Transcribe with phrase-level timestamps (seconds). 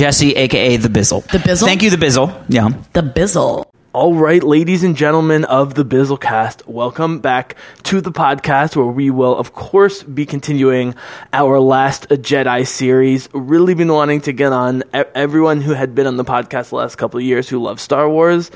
[0.00, 1.22] Jesse, aka the Bizzle.
[1.30, 1.66] The Bizzle?
[1.66, 2.32] Thank you, the Bizzle.
[2.48, 2.70] Yeah.
[2.94, 3.66] The Bizzle.
[3.92, 9.10] All right, ladies and gentlemen of the Bizzlecast, welcome back to the podcast where we
[9.10, 10.94] will, of course, be continuing
[11.32, 13.28] our last Jedi series.
[13.32, 16.98] Really been wanting to get on everyone who had been on the podcast the last
[16.98, 18.52] couple of years who love Star Wars,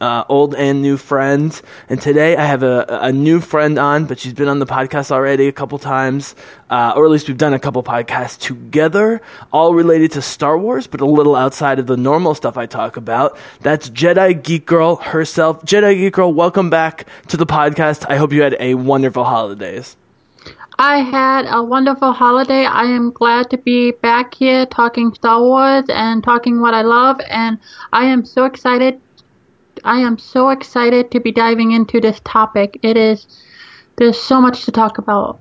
[0.00, 1.62] uh, old and new friends.
[1.90, 5.10] And today I have a, a new friend on, but she's been on the podcast
[5.10, 6.34] already a couple times,
[6.70, 9.20] uh, or at least we've done a couple podcasts together,
[9.52, 12.96] all related to Star Wars, but a little outside of the normal stuff I talk
[12.96, 13.38] about.
[13.60, 15.64] That's Jedi Geek Girl herself.
[15.64, 18.06] Jedi Geek Girl, welcome back to the podcast.
[18.08, 19.96] I hope you had a wonderful holidays.
[20.78, 22.64] I had a wonderful holiday.
[22.64, 27.20] I am glad to be back here talking Star Wars and talking what I love,
[27.28, 27.58] and
[27.92, 29.00] I am so excited.
[29.84, 32.78] I am so excited to be diving into this topic.
[32.82, 33.26] It is
[33.96, 35.40] there's so much to talk about.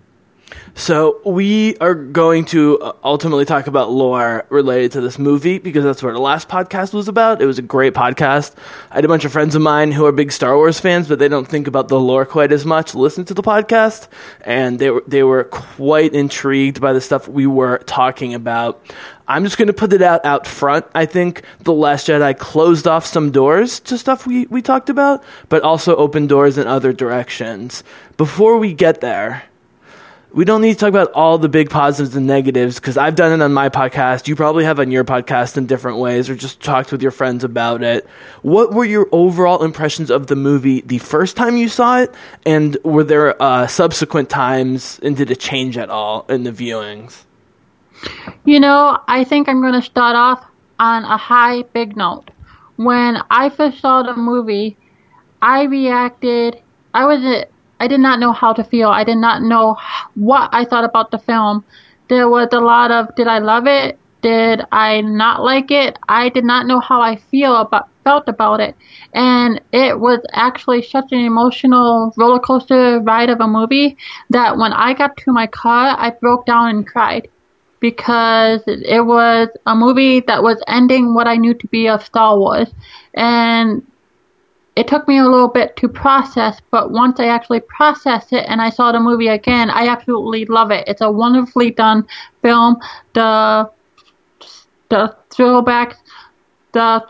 [0.76, 5.84] So we are going to uh, ultimately talk about lore related to this movie because
[5.84, 7.42] that's what the last podcast was about.
[7.42, 8.53] It was a great podcast.
[8.92, 11.18] I had a bunch of friends of mine who are big Star Wars fans, but
[11.18, 12.94] they don't think about the lore quite as much.
[12.94, 14.08] Listen to the podcast,
[14.42, 18.80] and they were they were quite intrigued by the stuff we were talking about.
[19.28, 20.86] I'm just going to put it out out front.
[20.94, 25.23] I think The Last Jedi closed off some doors to stuff we, we talked about,
[25.50, 27.84] but also opened doors in other directions.
[28.16, 29.44] Before we get there,
[30.38, 33.32] we don't need to talk about all the big positives and negatives because I've done
[33.32, 34.28] it on my podcast.
[34.28, 37.44] You probably have on your podcast in different ways or just talked with your friends
[37.44, 38.06] about it.
[38.44, 42.14] What were your overall impressions of the movie the first time you saw it?
[42.46, 47.24] And were there uh, subsequent times and did it change at all in the viewings?
[48.46, 50.46] You know, I think I'm going to start off
[50.78, 52.30] on a high, big note.
[52.76, 54.78] When I first saw the movie,
[55.42, 56.62] I reacted.
[56.94, 57.46] I was.
[57.80, 58.89] I did not know how to feel.
[58.89, 59.78] I did not know
[60.16, 61.64] what I thought about the film.
[62.09, 64.00] There was a lot of did I love it?
[64.22, 65.97] Did I not like it?
[66.09, 68.74] I did not know how I feel about felt about it.
[69.13, 73.97] And it was actually such an emotional roller coaster ride of a movie
[74.29, 77.28] that when I got to my car, I broke down and cried
[77.81, 82.40] because it was a movie that was ending what I knew to be of Star
[82.40, 82.69] Wars.
[83.13, 83.85] And
[84.78, 88.62] it took me a little bit to process, but once I actually processed it and
[88.62, 90.88] I saw the movie again, I absolutely love it.
[90.88, 92.08] It's a wonderfully done
[92.44, 92.78] film.
[93.14, 93.72] The
[94.90, 95.98] the throwbacks,
[96.74, 97.04] the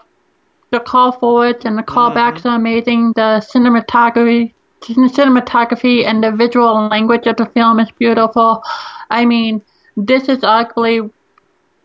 [0.71, 2.47] the call forwards and the callbacks mm-hmm.
[2.47, 3.11] are amazing.
[3.17, 8.63] The cinematography cinematography and the visual language of the film is beautiful.
[9.09, 9.61] I mean,
[9.97, 11.11] this is arguably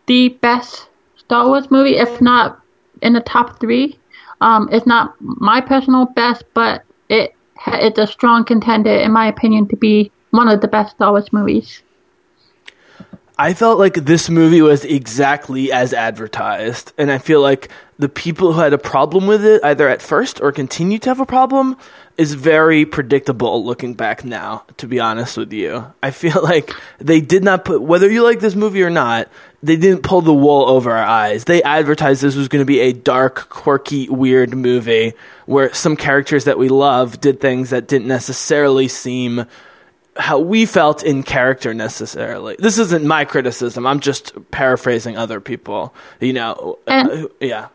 [0.05, 2.25] the best Star Wars movie, if mm-hmm.
[2.25, 2.61] not
[3.01, 3.99] in the top three.
[4.43, 7.33] Um, it's not my personal best, but it
[7.65, 11.31] it's a strong contender, in my opinion, to be one of the best Star Wars
[11.31, 11.81] movies.
[13.37, 18.51] I felt like this movie was exactly as advertised, and I feel like the people
[18.51, 21.77] who had a problem with it, either at first or continue to have a problem,
[22.17, 25.85] is very predictable looking back now, to be honest with you.
[26.03, 29.29] I feel like they did not put, whether you like this movie or not,
[29.63, 31.45] they didn't pull the wool over our eyes.
[31.45, 35.13] They advertised this was going to be a dark, quirky, weird movie
[35.45, 39.45] where some characters that we love did things that didn't necessarily seem
[40.15, 42.55] how we felt in character necessarily.
[42.59, 43.87] This isn't my criticism.
[43.87, 45.95] I'm just paraphrasing other people.
[46.19, 47.67] You know, And- uh, yeah.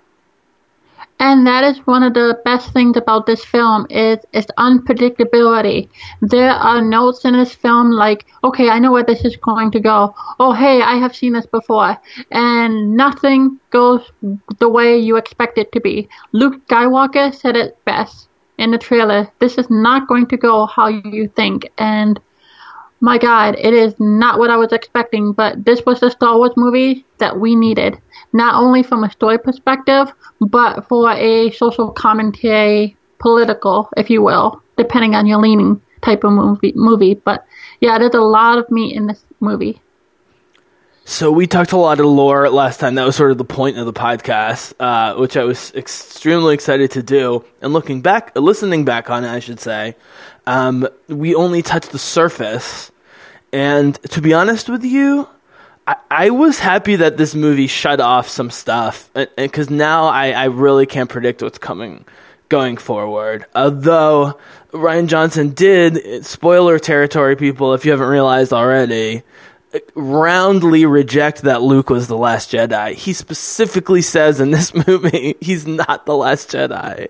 [1.21, 5.89] And that is one of the best things about this film is its unpredictability.
[6.23, 9.81] There are notes in this film like, okay, I know where this is going to
[9.81, 10.15] go.
[10.39, 11.99] Oh, hey, I have seen this before.
[12.31, 14.13] And nothing goes
[14.59, 16.09] the way you expect it to be.
[16.33, 18.29] Luke Skywalker said it best
[18.59, 19.29] in the trailer.
[19.41, 21.71] This is not going to go how you think.
[21.79, 22.21] And
[23.01, 26.53] my God, it is not what I was expecting, but this was the Star Wars
[26.57, 28.01] movie that we needed.
[28.33, 34.63] Not only from a story perspective, but for a social commentary, political, if you will,
[34.77, 36.73] depending on your leaning type of movie.
[36.75, 37.15] movie.
[37.15, 37.45] But
[37.81, 39.81] yeah, there's a lot of meat in this movie.
[41.05, 42.97] So we talked a lot of lore last time.
[42.97, 46.91] That was sort of the point of the podcast, uh, which I was extremely excited
[46.91, 47.47] to do.
[47.63, 49.97] And looking back, listening back on it, I should say,
[50.49, 52.91] um, we only touched the surface.
[53.53, 55.29] And to be honest with you,
[55.87, 60.45] I, I was happy that this movie shut off some stuff because now I, I
[60.47, 62.07] really can't predict what's coming
[62.49, 63.45] going forward.
[63.55, 64.39] Although
[64.73, 69.25] Rian Johnson did, spoiler territory, people, if you haven't realized already,
[69.95, 72.95] roundly reject that Luke was the last Jedi.
[72.95, 77.09] He specifically says in this movie he's not the last Jedi,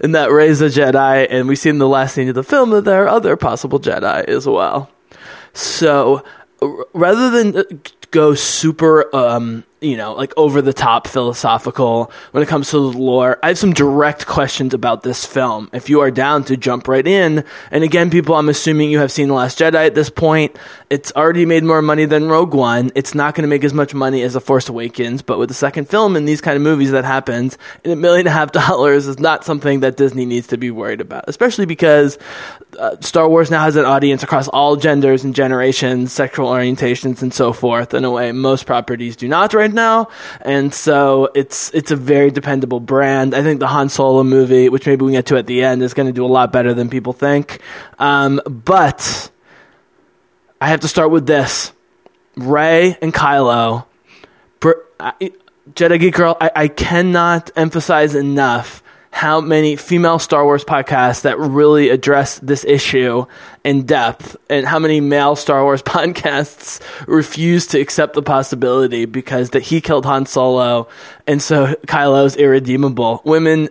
[0.00, 1.26] and that Rey's a Jedi.
[1.28, 3.80] And we see in the last scene of the film that there are other possible
[3.80, 4.90] Jedi as well.
[5.52, 6.24] So
[6.92, 7.62] rather than uh,
[8.10, 12.98] go super um, you know, like over the top philosophical when it comes to the
[12.98, 13.38] lore.
[13.42, 15.70] I have some direct questions about this film.
[15.72, 19.12] If you are down to jump right in, and again, people, I'm assuming you have
[19.12, 20.56] seen The Last Jedi at this point.
[20.90, 22.90] It's already made more money than Rogue One.
[22.94, 25.54] It's not going to make as much money as The Force Awakens, but with the
[25.54, 28.52] second film in these kind of movies that happens, and a million and a half
[28.68, 32.18] dollars is not something that Disney needs to be worried about, especially because
[32.78, 37.32] uh, Star Wars now has an audience across all genders and generations, sexual orientations, and
[37.32, 40.08] so forth in a way most properties do not right now.
[40.40, 43.34] And so it's it's a very dependable brand.
[43.34, 45.94] I think the Han Solo movie, which maybe we get to at the end, is
[45.94, 47.60] going to do a lot better than people think.
[47.98, 49.30] Um, but
[50.60, 51.72] I have to start with this:
[52.36, 53.84] Rey and Kylo.
[55.74, 61.38] Jedi Geek Girl, I, I cannot emphasize enough how many female Star Wars podcasts that
[61.38, 63.26] really address this issue
[63.64, 69.50] in depth, and how many male Star Wars podcasts refuse to accept the possibility because
[69.50, 70.88] that he killed Han Solo,
[71.26, 73.22] and so Kylo's irredeemable.
[73.24, 73.68] Women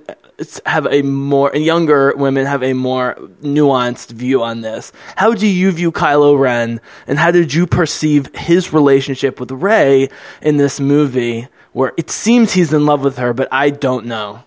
[0.66, 4.92] have a more younger women have a more nuanced view on this.
[5.16, 10.10] How do you view Kylo Ren, and how did you perceive his relationship with Rey
[10.42, 11.48] in this movie?
[11.74, 14.44] Where it seems he's in love with her, but I don't know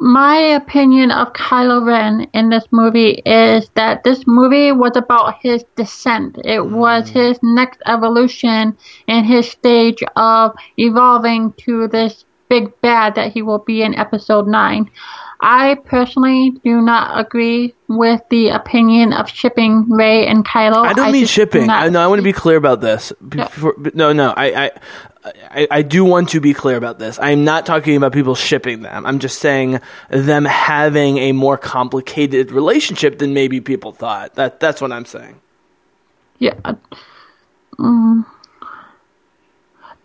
[0.00, 5.62] my opinion of Kylo Ren in this movie is that this movie was about his
[5.76, 6.38] descent.
[6.42, 7.12] It was mm.
[7.12, 13.58] his next evolution and his stage of evolving to this big bad that he will
[13.58, 14.90] be in episode 9.
[15.42, 20.84] I personally do not agree with the opinion of shipping Rey and Kylo.
[20.84, 21.64] I don't I mean shipping.
[21.64, 23.12] Do I, no, I want to be clear about this.
[23.26, 23.90] Before, yeah.
[23.94, 24.70] No, no, I, I,
[25.24, 27.18] I, I do want to be clear about this.
[27.18, 29.06] I'm not talking about people shipping them.
[29.06, 34.34] I'm just saying them having a more complicated relationship than maybe people thought.
[34.34, 35.40] That that's what I'm saying.
[36.38, 36.58] Yeah.
[37.78, 38.26] Um,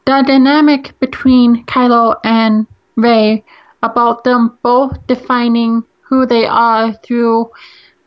[0.06, 3.44] the dynamic between Kylo and Rey
[3.86, 7.52] about them both defining who they are through.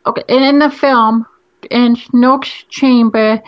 [0.06, 1.26] Okay, in the film,
[1.70, 3.42] in Snoke's chamber,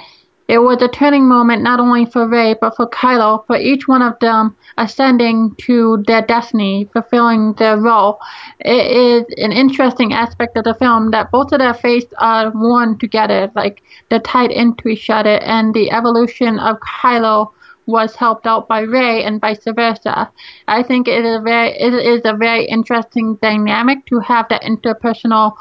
[0.48, 4.02] it was a turning moment not only for Rey but for Kylo, for each one
[4.02, 8.18] of them ascending to their destiny, fulfilling their role.
[8.58, 12.98] It is an interesting aspect of the film that both of their fates are worn
[12.98, 17.52] together, like they're tied into each other, and the evolution of Kylo
[17.90, 20.30] was helped out by Rey and vice versa.
[20.68, 24.62] I think it is a very it is a very interesting dynamic to have that
[24.62, 25.54] interpersonal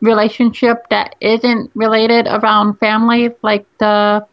[0.00, 4.26] relationship that isn't related around family like the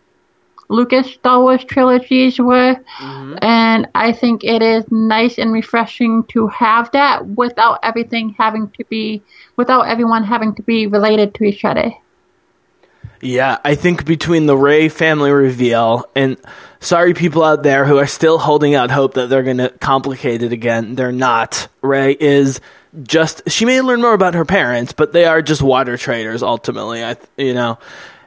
[0.71, 2.75] Lucas Star Wars trilogies were.
[2.99, 3.35] Mm-hmm.
[3.41, 8.85] And I think it is nice and refreshing to have that without everything having to
[8.85, 9.21] be,
[9.57, 11.91] without everyone having to be related to each other.
[13.21, 16.37] Yeah, I think between the Rey family reveal and
[16.79, 20.41] sorry people out there who are still holding out hope that they're going to complicate
[20.41, 21.67] it again, they're not.
[21.81, 22.59] Rey is
[23.03, 27.03] just she may learn more about her parents, but they are just water traders ultimately.
[27.03, 27.77] I you know,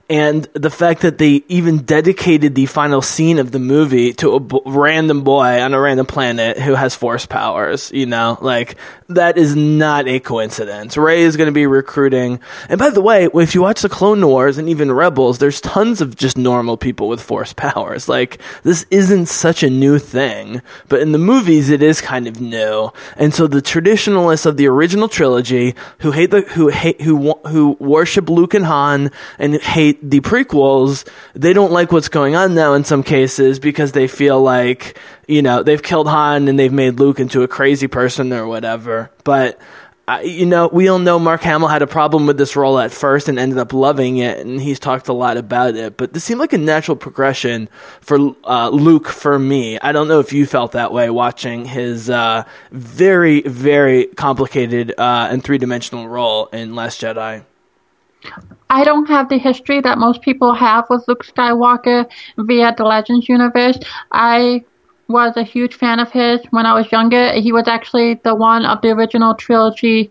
[0.08, 4.40] and the fact that they even dedicated the final scene of the movie to a
[4.40, 8.76] b- random boy on a random planet who has force powers, you know, like
[9.08, 10.96] that is not a coincidence.
[10.96, 12.40] Rey is going to be recruiting.
[12.68, 16.00] And by the way, if you watch the Clone Wars and even Rebels, there's tons
[16.00, 18.08] of just normal people with force powers.
[18.08, 22.40] Like this isn't such a new thing, but in the movies it is kind of
[22.40, 22.90] new.
[23.16, 27.76] And so the traditionalists of the original trilogy who hate the who hate who who
[27.80, 32.75] worship Luke and Han and hate the prequels, they don't like what's going on now
[32.75, 36.99] in some cases because they feel like, you know, they've killed Han and they've made
[37.00, 39.11] Luke into a crazy person or whatever.
[39.25, 39.61] But,
[40.23, 43.28] you know, we all know Mark Hamill had a problem with this role at first
[43.28, 45.97] and ended up loving it, and he's talked a lot about it.
[45.97, 47.71] But this seemed like a natural progression
[48.02, 49.78] for uh, Luke for me.
[49.78, 55.28] I don't know if you felt that way watching his uh, very, very complicated uh,
[55.31, 57.45] and three dimensional role in Last Jedi.
[58.69, 63.28] I don't have the history that most people have with Luke Skywalker via the Legends
[63.28, 63.78] universe.
[64.11, 64.64] I
[65.08, 67.32] was a huge fan of his when I was younger.
[67.32, 70.11] He was actually the one of the original trilogy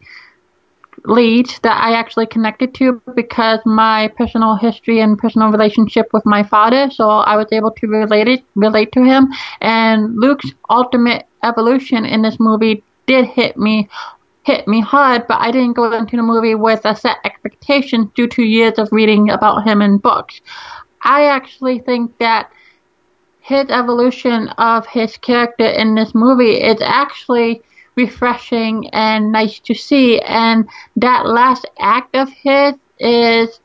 [1.05, 6.43] leads that I actually connected to because my personal history and personal relationship with my
[6.43, 9.27] father, so I was able to relate it, relate to him.
[9.61, 13.89] And Luke's ultimate evolution in this movie did hit me
[14.45, 18.27] hit me hard, but I didn't go into the movie with a set expectation due
[18.27, 20.41] to years of reading about him in books.
[21.01, 22.51] I actually think that
[23.43, 27.61] his evolution of his character in this movie is actually
[27.95, 30.19] refreshing and nice to see.
[30.21, 33.59] And that last act of his is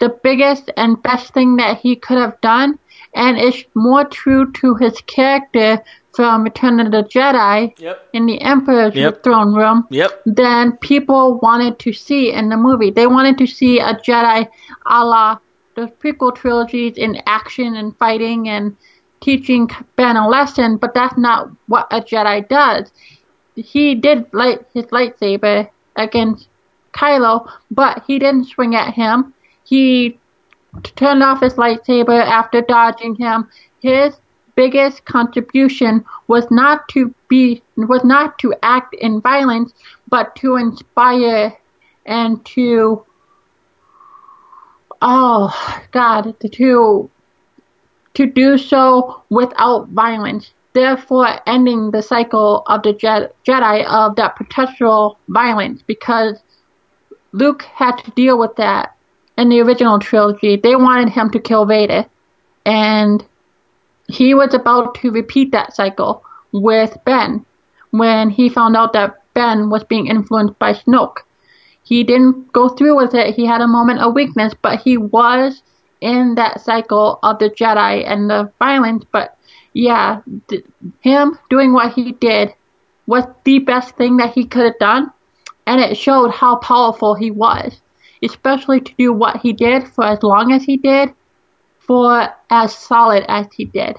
[0.00, 2.78] the biggest and best thing that he could have done.
[3.14, 5.78] and it's more true to his character
[6.14, 8.08] from Return of the Jedi Yep.
[8.12, 9.22] in the Emperor's Yep.
[9.24, 10.22] throne room Yep.
[10.26, 12.90] than people wanted to see in the movie.
[12.90, 14.46] They wanted to see a Jedi
[14.86, 15.38] a la
[15.76, 18.76] the prequel trilogies in action and fighting and
[19.20, 22.90] teaching Ben a lesson, but that's not what a Jedi does.
[23.54, 26.48] He did light his lightsaber against
[26.92, 29.34] Kylo, but he didn't swing at him.
[29.64, 30.18] He
[30.96, 33.48] turned off his lightsaber after dodging him.
[33.80, 34.16] His
[34.56, 39.72] biggest contribution was not to be was not to act in violence,
[40.08, 41.56] but to inspire
[42.06, 43.04] and to
[45.02, 47.10] oh god to
[48.14, 55.18] to do so without violence, therefore ending the cycle of the Jedi of that perpetual
[55.28, 56.42] violence because
[57.32, 58.96] Luke had to deal with that
[59.38, 60.56] in the original trilogy.
[60.56, 62.06] They wanted him to kill Vader,
[62.66, 63.24] and
[64.08, 67.46] he was about to repeat that cycle with Ben
[67.90, 71.18] when he found out that Ben was being influenced by Snoke.
[71.84, 73.34] He didn't go through with it.
[73.34, 75.62] He had a moment of weakness, but he was
[76.00, 79.04] in that cycle of the Jedi and the violence.
[79.10, 79.36] But
[79.72, 80.20] yeah,
[81.00, 82.54] him doing what he did
[83.06, 85.12] was the best thing that he could have done,
[85.66, 87.80] and it showed how powerful he was,
[88.22, 91.12] especially to do what he did for as long as he did,
[91.78, 93.96] for as solid as he did.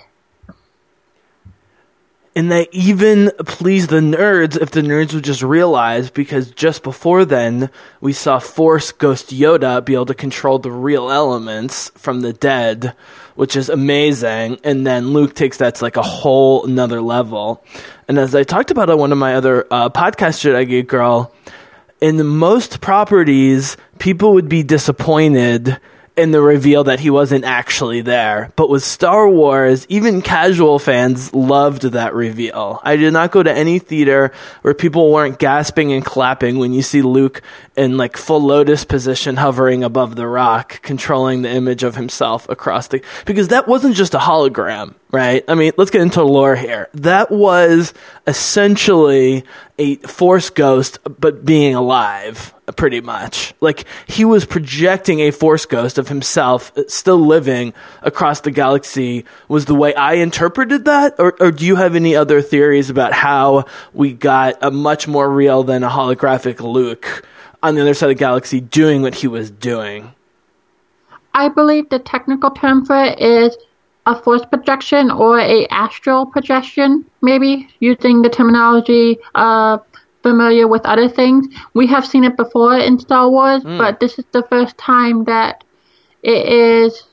[2.34, 7.26] And they even pleased the nerds if the nerds would just realize because just before
[7.26, 7.70] then
[8.00, 12.96] we saw Force Ghost Yoda be able to control the real elements from the dead,
[13.36, 14.60] which is amazing.
[14.64, 17.66] And then Luke takes that to like a whole another level.
[18.08, 21.34] And as I talked about on one of my other uh, podcasts, Jedi Geek Girl,
[22.00, 25.80] in most properties, people would be disappointed
[26.18, 28.52] in the reveal that he wasn't actually there.
[28.56, 32.82] But with Star Wars, even casual fans loved that reveal.
[32.84, 36.82] I did not go to any theater where people weren't gasping and clapping when you
[36.82, 37.42] see Luke
[37.78, 42.88] in like full lotus position hovering above the rock, controlling the image of himself across
[42.88, 45.46] the, because that wasn't just a hologram, right?
[45.48, 46.90] I mean, let's get into lore here.
[46.94, 47.94] That was
[48.28, 49.46] essentially
[49.82, 53.56] a force ghost, but being alive, pretty much.
[53.60, 57.74] Like, he was projecting a force ghost of himself, uh, still living
[58.04, 61.16] across the galaxy, was the way I interpreted that?
[61.18, 65.28] Or, or do you have any other theories about how we got a much more
[65.28, 67.26] real than a holographic Luke
[67.64, 70.14] on the other side of the galaxy doing what he was doing?
[71.34, 73.58] I believe the technical term for it is
[74.06, 79.78] a force projection or a astral projection, maybe using the terminology uh,
[80.24, 81.48] familiar with other things.
[81.74, 85.64] We have seen it before in Star Wars, but this is the first time that
[86.24, 87.04] it is,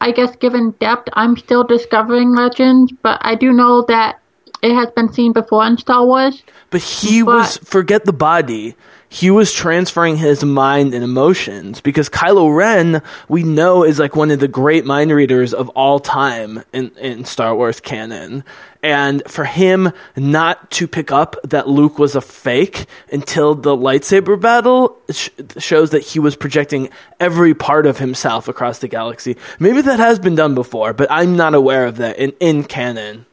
[0.00, 1.08] I guess, given depth.
[1.14, 4.20] I'm still discovering legends, but I do know that
[4.62, 6.42] it has been seen before in Star Wars.
[6.70, 8.76] But he But- was forget the body.
[9.12, 14.30] He was transferring his mind and emotions because Kylo Ren, we know, is like one
[14.30, 18.44] of the great mind readers of all time in, in Star Wars canon.
[18.84, 24.40] And for him not to pick up that Luke was a fake until the lightsaber
[24.40, 26.88] battle sh- shows that he was projecting
[27.18, 29.36] every part of himself across the galaxy.
[29.58, 33.26] Maybe that has been done before, but I'm not aware of that in, in canon.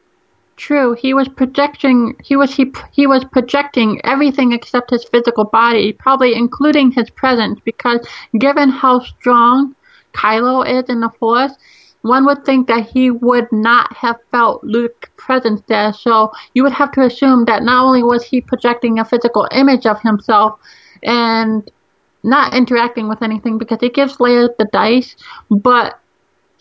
[0.58, 2.16] True, he was projecting.
[2.22, 7.60] He was he he was projecting everything except his physical body, probably including his presence.
[7.64, 8.00] Because
[8.36, 9.76] given how strong
[10.12, 11.52] Kylo is in the Force,
[12.02, 15.92] one would think that he would not have felt Luke's presence there.
[15.92, 19.86] So you would have to assume that not only was he projecting a physical image
[19.86, 20.58] of himself
[21.04, 21.70] and
[22.24, 25.14] not interacting with anything because he gives Leia the dice,
[25.50, 26.00] but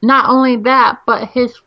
[0.03, 1.59] not only that, but his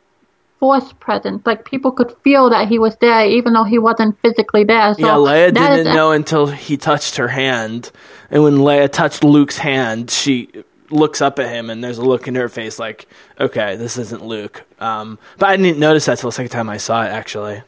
[0.60, 1.44] force presence.
[1.44, 4.94] Like people could feel that he was there, even though he wasn't physically there.
[4.94, 7.90] So yeah, Leia didn't is- know until he touched her hand.
[8.30, 10.48] And when Leia touched Luke's hand, she
[10.90, 13.08] looks up at him and there's a look in her face like,
[13.40, 14.64] okay, this isn't Luke.
[14.80, 17.62] Um, but I didn't notice that till the second time I saw it, actually.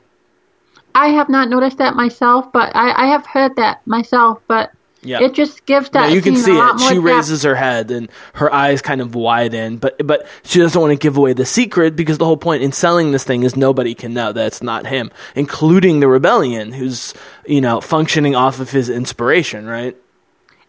[0.95, 4.41] I have not noticed that myself, but I, I have heard that myself.
[4.47, 4.73] But
[5.05, 5.21] Yeah.
[5.21, 6.09] it just gives that.
[6.11, 6.81] Yeah, you can see it.
[6.81, 7.03] She depth.
[7.05, 10.97] raises her head and her eyes kind of widen, but but she doesn't want to
[10.97, 14.15] give away the secret because the whole point in selling this thing is nobody can
[14.15, 17.15] know that it's not him, including the rebellion, who's
[17.47, 19.97] you know functioning off of his inspiration, right?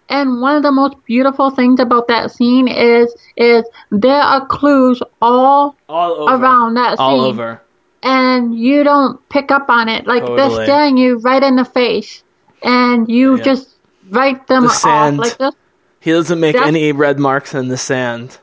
[0.10, 5.02] And one of the most beautiful things about that scene is is there are clues
[5.22, 7.62] all All over, around that scene, all over.
[8.02, 10.08] and you don't pick up on it.
[10.08, 10.38] Like Totally.
[10.56, 12.24] they're staring you right in the face,
[12.63, 13.44] and you Yeah.
[13.44, 13.73] just
[14.10, 15.18] write them The off sand.
[15.18, 15.56] like this.
[16.00, 18.38] He doesn't make That's- any red marks in the sand.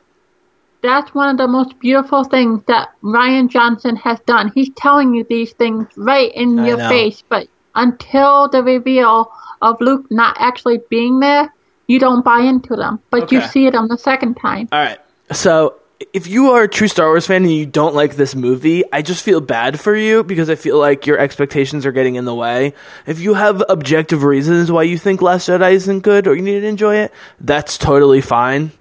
[0.82, 4.50] that's one of the most beautiful things that Rian Johnson has done.
[4.54, 6.88] He's telling you these things right in I your know.
[6.88, 11.52] face, but until the reveal of Luke not actually being there,
[11.86, 12.98] you don't buy into them.
[13.10, 14.68] But you see it on the second time.
[14.72, 14.98] All right.
[15.32, 15.74] So
[16.12, 19.02] if you are a true Star Wars fan and you don't like this movie, I
[19.02, 22.34] just feel bad for you because I feel like your expectations are getting in the
[22.34, 22.72] way.
[23.06, 26.60] If you have objective reasons why you think Last Jedi isn't good or you need
[26.60, 28.72] to enjoy it, that's totally fine.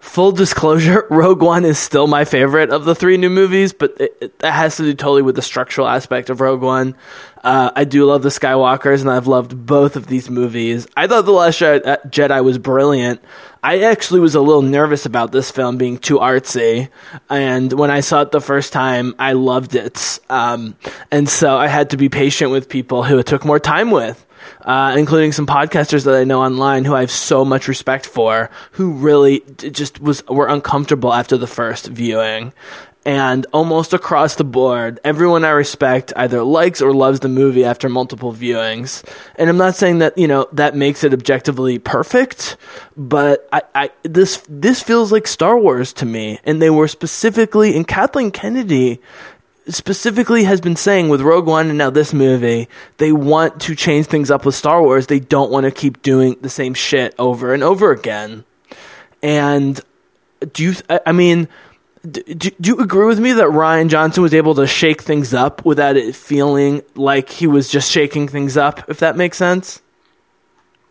[0.00, 4.16] Full disclosure, Rogue One is still my favorite of the three new movies, but it,
[4.20, 6.94] it, that has to do totally with the structural aspect of Rogue One.
[7.42, 10.86] Uh, I do love the Skywalkers, and I've loved both of these movies.
[10.96, 13.20] I thought The Last Je- uh, Jedi was brilliant.
[13.62, 16.90] I actually was a little nervous about this film being too artsy,
[17.28, 20.20] and when I saw it the first time, I loved it.
[20.30, 20.76] Um,
[21.10, 24.24] and so I had to be patient with people who it took more time with
[24.62, 28.50] uh, including some podcasters that I know online who I have so much respect for,
[28.72, 32.52] who really just was were uncomfortable after the first viewing.
[33.04, 37.88] And almost across the board, everyone I respect either likes or loves the movie after
[37.88, 39.02] multiple viewings.
[39.36, 42.58] And I'm not saying that you know that makes it objectively perfect,
[42.98, 46.38] but I, I this this feels like Star Wars to me.
[46.44, 49.00] And they were specifically, and Kathleen Kennedy
[49.68, 54.06] specifically has been saying with Rogue One and now this movie, they want to change
[54.06, 55.06] things up with Star Wars.
[55.06, 58.44] They don't want to keep doing the same shit over and over again.
[59.22, 59.80] And
[60.52, 61.48] do you, I mean,
[62.08, 65.64] do, do you agree with me that Rian Johnson was able to shake things up
[65.64, 69.82] without it feeling like he was just shaking things up, if that makes sense?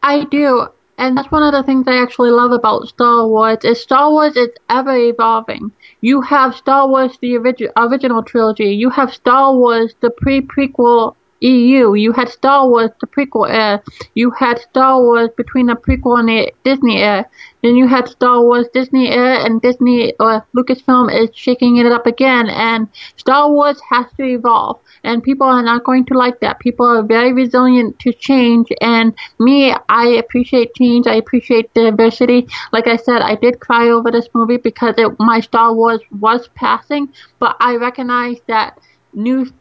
[0.03, 0.67] I do,
[0.97, 3.59] and that's one of the things I actually love about Star Wars.
[3.63, 5.71] Is Star Wars is ever evolving.
[6.01, 8.73] You have Star Wars the origi- original trilogy.
[8.75, 11.93] You have Star Wars the pre prequel EU.
[11.93, 13.81] You had Star Wars the prequel era.
[14.15, 17.25] You had Star Wars between the prequel and the Disney era.
[17.61, 22.05] Then you had Star Wars Disney era, and Disney or Lucasfilm is shaking it up
[22.07, 22.49] again.
[22.49, 26.59] And Star Wars has to evolve, and people are not going to like that.
[26.59, 31.07] People are very resilient to change, and me, I appreciate change.
[31.07, 32.47] I appreciate diversity.
[32.71, 36.47] Like I said, I did cry over this movie because it, my Star Wars was
[36.55, 37.09] passing,
[37.39, 38.79] but I recognize that
[39.13, 39.51] new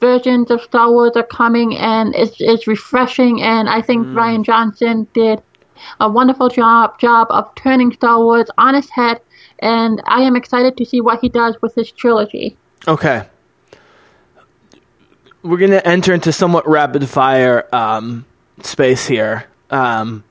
[0.00, 3.42] versions of Star Wars are coming, and it's it's refreshing.
[3.42, 5.42] And I think Rian Johnson did
[6.00, 9.20] a wonderful job job of turning Star Wars on its head,
[9.58, 12.56] and I am excited to see what he does with his trilogy.
[12.86, 13.26] Okay.
[15.42, 18.24] We're going to enter into somewhat rapid fire um,
[18.62, 19.46] space here.
[19.70, 20.24] Um,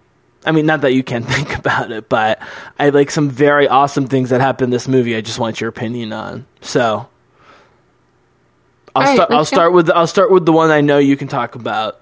[0.45, 2.39] I mean, not that you can't think about it, but
[2.79, 5.15] I like some very awesome things that happened in this movie.
[5.15, 6.45] I just want your opinion on.
[6.61, 7.07] So,
[8.95, 9.31] I'll right, start.
[9.31, 9.89] I'll start with.
[9.89, 11.99] I'll start with the one I know you can talk about.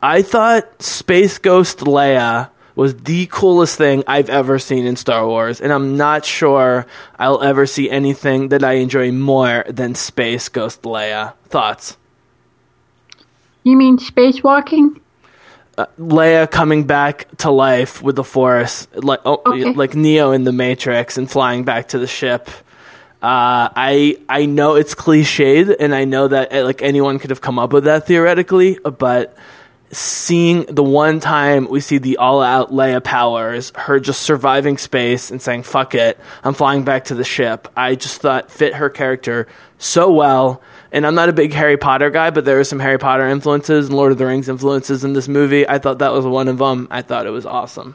[0.00, 5.60] I thought Space Ghost Leia was the coolest thing I've ever seen in Star Wars,
[5.60, 6.86] and I'm not sure
[7.18, 11.34] I'll ever see anything that I enjoy more than Space Ghost Leia.
[11.46, 11.96] Thoughts?
[13.62, 15.00] You mean spacewalking?
[15.76, 19.72] Uh, Leia coming back to life with the Force, like oh, Okay.
[19.72, 22.48] like Neo in the Matrix, and flying back to the ship.
[23.24, 27.40] Uh, I I know it's cliched, and I know that uh, like anyone could have
[27.40, 29.34] come up with that theoretically, but
[29.90, 35.40] seeing the one time we see the all-out Leia powers, her just surviving space and
[35.40, 37.66] saying "fuck it," I'm flying back to the ship.
[37.74, 40.60] I just thought fit her character so well.
[40.92, 43.86] And I'm not a big Harry Potter guy, but there are some Harry Potter influences
[43.86, 45.66] and Lord of the Rings influences in this movie.
[45.66, 46.88] I thought that was one of them.
[46.90, 47.94] I thought it was awesome.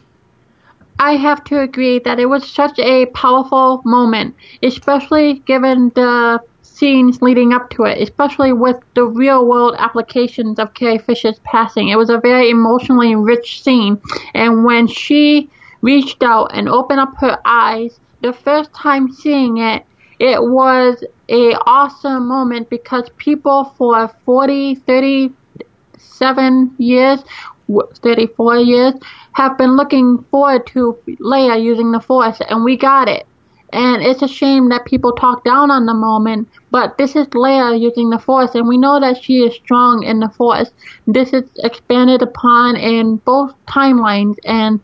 [1.00, 7.22] I have to agree that it was such a powerful moment, especially given the scenes
[7.22, 11.88] leading up to it, especially with the real world applications of Carrie Fisher's passing.
[11.88, 14.02] It was a very emotionally rich scene,
[14.34, 15.50] and when she
[15.82, 19.86] reached out and opened up her eyes, the first time seeing it,
[20.20, 27.24] it was a awesome moment because people for 40, 37 years,
[27.70, 28.94] 34 years,
[29.34, 33.26] have been looking forward to Leia using the Force, and we got it.
[33.72, 37.80] And it's a shame that people talk down on the moment, but this is Leia
[37.80, 40.72] using the Force, and we know that she is strong in the Force.
[41.06, 44.80] This is expanded upon in both timelines, and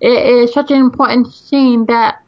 [0.00, 2.22] it is such an important scene that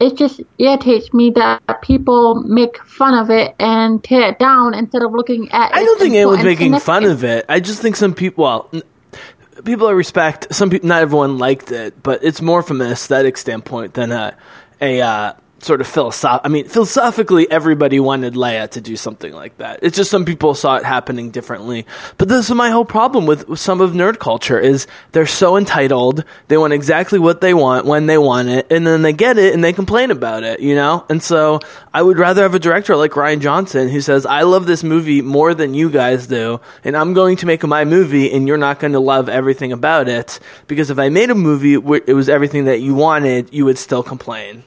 [0.00, 5.02] it just irritates me that people make fun of it and tear it down instead
[5.02, 5.74] of looking at.
[5.74, 7.44] I don't think anyone's making fun of it.
[7.48, 8.70] I just think some people, well,
[9.64, 13.36] people I respect, some people, not everyone liked it, but it's more from an aesthetic
[13.36, 14.36] standpoint than a,
[14.80, 15.32] a uh,
[15.64, 16.40] sort of philosoph.
[16.44, 19.80] I mean, philosophically, everybody wanted Leia to do something like that.
[19.82, 21.86] It's just some people saw it happening differently.
[22.18, 25.56] But this is my whole problem with, with some of nerd culture is they're so
[25.56, 26.24] entitled.
[26.48, 29.54] They want exactly what they want when they want it, and then they get it
[29.54, 30.60] and they complain about it.
[30.60, 31.06] You know.
[31.08, 31.60] And so
[31.92, 35.22] I would rather have a director like Rian Johnson who says, "I love this movie
[35.22, 38.80] more than you guys do, and I'm going to make my movie, and you're not
[38.80, 42.28] going to love everything about it because if I made a movie where it was
[42.28, 44.64] everything that you wanted, you would still complain."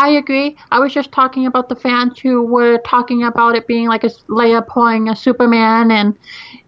[0.00, 0.56] I agree.
[0.70, 4.08] I was just talking about the fans who were talking about it being like a
[4.28, 6.16] Leia pulling a Superman and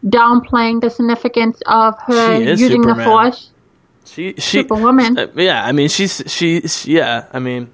[0.07, 3.51] downplaying the significance of her using the Force.
[4.05, 5.17] She, she, Superwoman.
[5.19, 7.73] uh, yeah, I mean, she's she, she- yeah, I mean,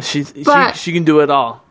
[0.00, 1.62] she, But- she, she can do it all.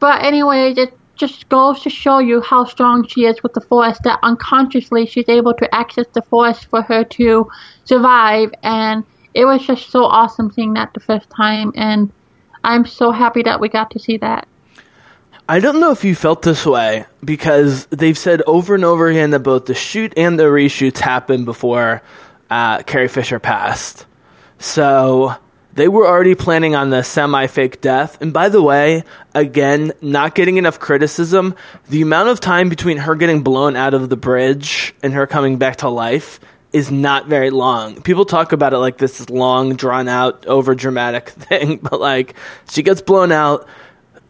[0.00, 3.98] But anyways, it just goes to show you how strong she is with the Force.
[4.04, 7.48] That unconsciously she's able to access the Force for her to
[7.84, 11.72] survive, and it was just so awesome seeing that the first time.
[11.74, 12.10] And
[12.62, 14.48] I'm so happy that we got to see that.
[15.46, 19.30] I don't know if you felt this way because they've said over and over again
[19.30, 22.00] that both the shoot and the reshoots happened before
[22.48, 24.06] uh, Carrie Fisher passed.
[24.58, 25.34] So
[25.74, 28.22] they were already planning on the semi fake death.
[28.22, 31.54] And by the way, again, not getting enough criticism.
[31.90, 35.58] The amount of time between her getting blown out of the bridge and her coming
[35.58, 36.40] back to life
[36.74, 38.02] is not very long.
[38.02, 42.34] People talk about it like this long, drawn out, over dramatic thing, but like
[42.68, 43.66] she gets blown out.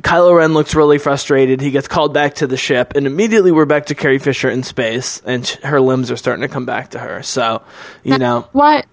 [0.02, 1.62] Kylo Ren looks really frustrated.
[1.62, 4.62] He gets called back to the ship, and immediately we're back to Carrie Fisher in
[4.62, 7.22] space, and sh- her limbs are starting to come back to her.
[7.22, 7.62] So,
[8.02, 8.84] you know, What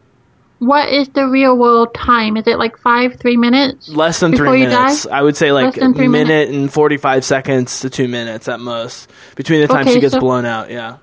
[0.59, 2.37] what is the real world time?
[2.37, 3.89] Is it like five, three minutes?
[3.89, 5.05] less than three minutes.
[5.07, 9.59] I would say like a minute and 45 seconds to two minutes at most between
[9.59, 10.69] the time Okay, she gets so- blown out.
[10.71, 10.97] Yeah.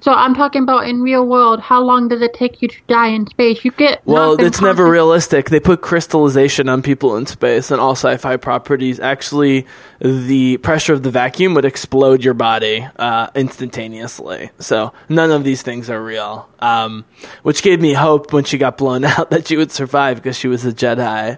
[0.00, 1.60] So I'm talking about in real world.
[1.60, 3.64] How long does it take you to die in space?
[3.64, 5.50] You get Well, it's never realistic.
[5.50, 8.98] They put crystallization on people in space and all sci-fi properties.
[8.98, 9.66] Actually,
[10.00, 14.50] the pressure of the vacuum would explode your body uh, instantaneously.
[14.58, 16.48] So none of these things are real.
[16.60, 17.04] Um,
[17.42, 20.48] which gave me hope when she got blown out that she would survive because she
[20.48, 21.36] was a Jedi.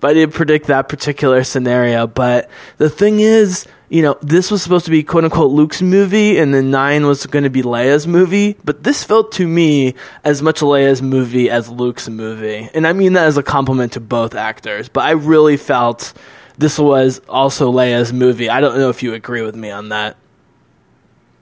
[0.00, 2.06] But I didn't predict that particular scenario.
[2.06, 6.38] But the thing is, you know, this was supposed to be quote unquote Luke's movie,
[6.38, 8.56] and then nine was going to be Leia's movie.
[8.64, 12.70] But this felt to me as much Leia's movie as Luke's movie.
[12.72, 14.88] And I mean that as a compliment to both actors.
[14.88, 16.14] But I really felt
[16.56, 18.48] this was also Leia's movie.
[18.48, 20.16] I don't know if you agree with me on that.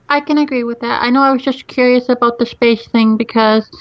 [0.09, 1.01] I can agree with that.
[1.01, 3.71] I know I was just curious about the space thing because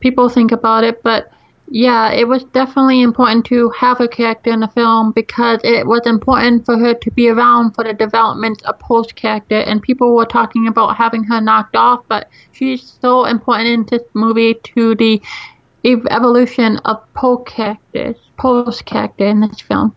[0.00, 1.30] people think about it, but
[1.70, 6.06] yeah, it was definitely important to have a character in the film because it was
[6.06, 9.60] important for her to be around for the development of Poe's character.
[9.60, 14.06] And people were talking about having her knocked off, but she's so important in this
[14.14, 15.20] movie to the
[15.84, 19.94] evolution of Poe characters, Poe's character in this film.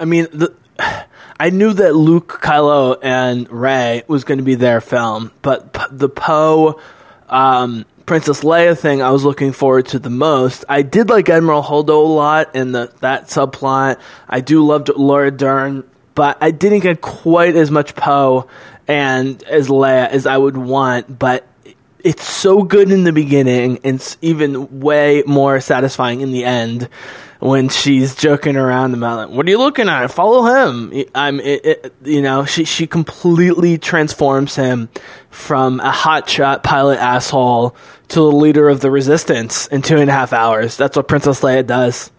[0.00, 0.54] I mean, the,
[1.40, 6.08] I knew that Luke, Kylo, and Rey was going to be their film, but the
[6.08, 6.80] Poe,
[7.28, 10.64] um, Princess Leia thing, I was looking forward to the most.
[10.68, 13.98] I did like Admiral Holdo a lot and the that subplot.
[14.28, 15.84] I do love Laura Dern,
[16.14, 18.48] but I didn't get quite as much Poe
[18.88, 21.18] and as Leia as I would want.
[21.18, 21.46] But
[22.00, 26.88] it's so good in the beginning and it's even way more satisfying in the end
[27.42, 30.06] when she's joking around about like, what are you looking at?
[30.06, 30.92] Follow him.
[31.12, 34.88] I'm it, it, you know she she completely transforms him
[35.30, 37.74] from a hotshot pilot asshole
[38.08, 40.76] to the leader of the resistance in two and a half hours.
[40.76, 42.12] That's what princess leia does.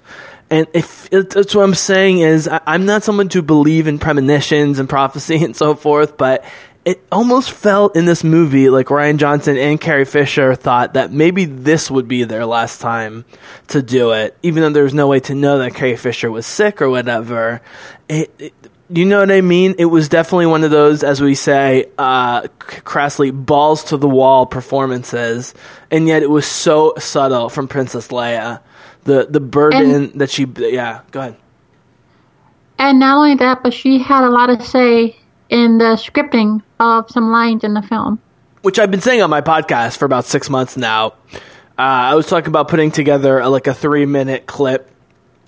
[0.50, 4.78] And if that's what I'm saying is, I, I'm not someone to believe in premonitions
[4.78, 6.44] and prophecy and so forth, but
[6.86, 11.46] it almost felt in this movie like Rian Johnson and Carrie Fisher thought that maybe
[11.46, 13.24] this would be their last time
[13.68, 16.46] to do it, even though there was no way to know that Carrie Fisher was
[16.46, 17.62] sick or whatever.
[18.10, 18.54] It, it,
[18.90, 19.76] you know what I mean?
[19.78, 24.46] It was definitely one of those, as we say, uh, crassly balls to the wall
[24.46, 25.54] performances,
[25.90, 28.60] and yet it was so subtle from Princess Leia.
[29.06, 31.38] The the burden that she, yeah, go ahead.
[32.78, 35.18] And not only that, but she had a lot of say
[35.50, 38.20] in the scripting of some lines in the film.
[38.62, 41.14] which I've been saying on my podcast for about six months now.
[41.78, 44.90] Uh, I was talking about putting together a, like a three minute clip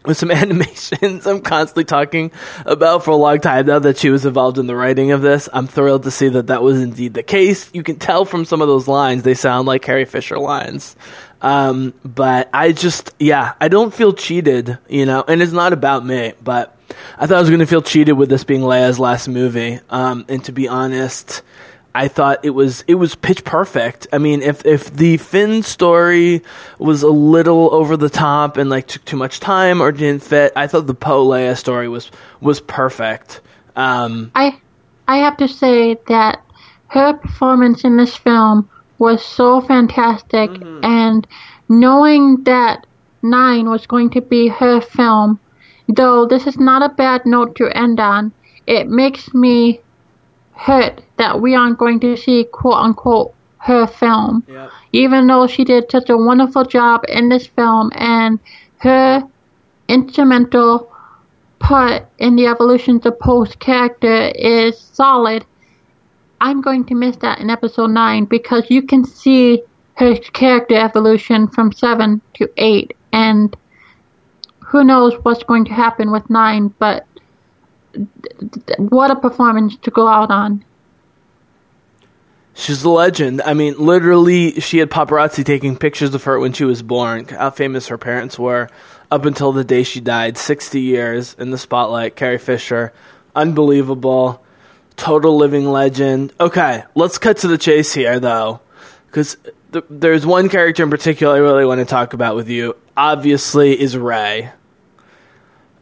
[0.06, 2.32] with some animations I'm constantly talking
[2.66, 5.48] about for a long time now that she was involved in the writing of this.
[5.54, 7.70] I'm thrilled to see that that was indeed the case.
[7.74, 10.96] You can tell from some of those lines, they sound like Carrie Fisher lines.
[11.42, 16.06] Um, but I just, yeah, I don't feel cheated, you know, and it's not about
[16.06, 16.75] me, but
[17.18, 19.80] I thought I was going to feel cheated with this being Leia's last movie.
[19.90, 21.42] Um, and to be honest,
[21.96, 24.08] I thought it was it was pitch perfect.
[24.12, 26.44] I mean, if if the Finn story
[26.78, 30.52] was a little over the top and like took too much time or didn't fit,
[30.58, 33.40] I thought the Poe Leia story was was perfect.
[33.78, 34.60] Um, I
[35.08, 36.44] I have to say that
[36.88, 38.70] her performance in this film
[39.00, 40.50] was so fantastic,
[40.84, 41.26] and
[41.70, 42.86] knowing that
[43.26, 45.40] Nine was going to be her film,
[45.88, 48.34] though this is not a bad note to end on,
[48.68, 49.82] it makes me
[50.54, 54.44] hurt that we aren't going to see quote unquote her film.
[54.48, 54.70] Yeah.
[54.92, 58.40] Even though she did such a wonderful job in this film and
[58.78, 59.28] her
[59.88, 60.92] instrumental
[61.60, 65.46] part in the evolution of Poe's character is solid,
[66.42, 69.64] I'm going to miss that in episode 9 because you can see
[69.96, 73.56] her character evolution from 7 to 8 and
[74.68, 77.08] who knows what's going to happen with 9 but
[78.78, 80.66] what a performance to go out on.
[82.54, 83.42] She's a legend.
[83.42, 87.28] I mean, literally, she had paparazzi taking pictures of her when she was born.
[87.28, 88.70] How famous her parents were
[89.12, 90.38] up until the day she died.
[90.38, 92.16] 60 years in the spotlight.
[92.16, 92.94] Carrie Fisher.
[93.36, 94.42] Unbelievable.
[94.96, 96.32] Total living legend.
[96.40, 98.62] Okay, let's cut to the chase here, though.
[99.08, 99.36] Because
[99.76, 102.76] th- there's one character in particular I really want to talk about with you.
[102.96, 104.52] Obviously, is Rey.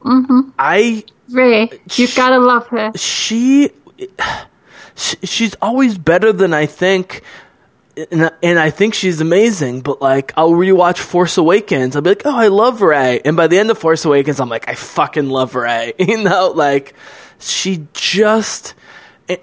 [0.01, 0.49] Mm-hmm.
[0.57, 2.91] I Rey, you gotta love her.
[2.95, 3.69] she,
[4.95, 7.21] she she's always better than I think.
[8.11, 12.23] And, and I think she's amazing, but like I'll rewatch Force Awakens, I'll be like,
[12.25, 15.29] oh, I love Rey, and by the end of Force Awakens, I'm like, I fucking
[15.29, 16.95] love Rey, you know, like
[17.37, 18.73] she just,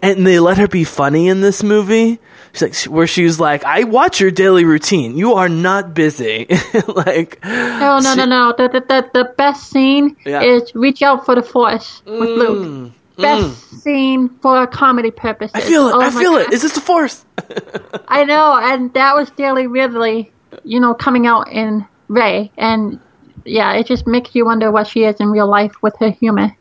[0.02, 2.18] and they let her be funny in this movie.
[2.52, 5.16] She's like, where she's like, I watch your daily routine.
[5.16, 6.46] You are not busy,
[6.88, 7.38] like.
[7.44, 8.54] No, no, no, no.
[8.56, 10.42] The, the, the, the best scene Yeah.
[10.42, 12.92] is Reach Out for the Force with Luke.
[13.16, 15.52] Best scene for comedy purposes.
[15.54, 15.94] I feel it.
[15.94, 16.40] Oh I feel God.
[16.42, 16.52] it.
[16.54, 17.24] Is this the Force?
[18.08, 20.32] I know, and that was Daisy Ridley,
[20.64, 22.50] you know, coming out in Rey.
[22.56, 22.98] And
[23.44, 26.56] yeah, it just makes you wonder what she is in real life with her humor.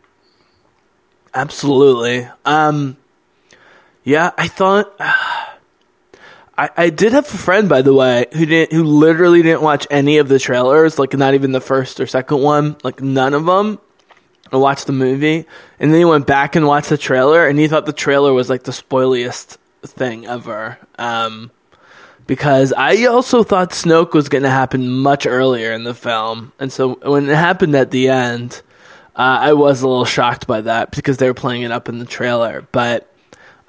[1.34, 2.28] Absolutely.
[2.46, 2.98] Um,
[4.04, 4.94] yeah, I thought.
[6.60, 9.88] I, I did have a friend, by the way, who didn't, who literally didn't watch
[9.90, 13.46] any of the trailers, like not even the first or second one, like none of
[13.46, 13.80] them,
[14.52, 15.46] watched the movie,
[15.80, 18.50] and then he went back and watched the trailer, and he thought the trailer was
[18.50, 20.78] like the spoiliest thing ever.
[20.98, 21.50] Um,
[22.28, 26.74] because I also thought Snoke was going to happen much earlier in the film, and
[26.74, 28.62] so when it happened at the end,
[29.16, 32.00] uh, I was a little shocked by that because they were playing it up in
[32.00, 32.68] the trailer.
[32.74, 33.09] But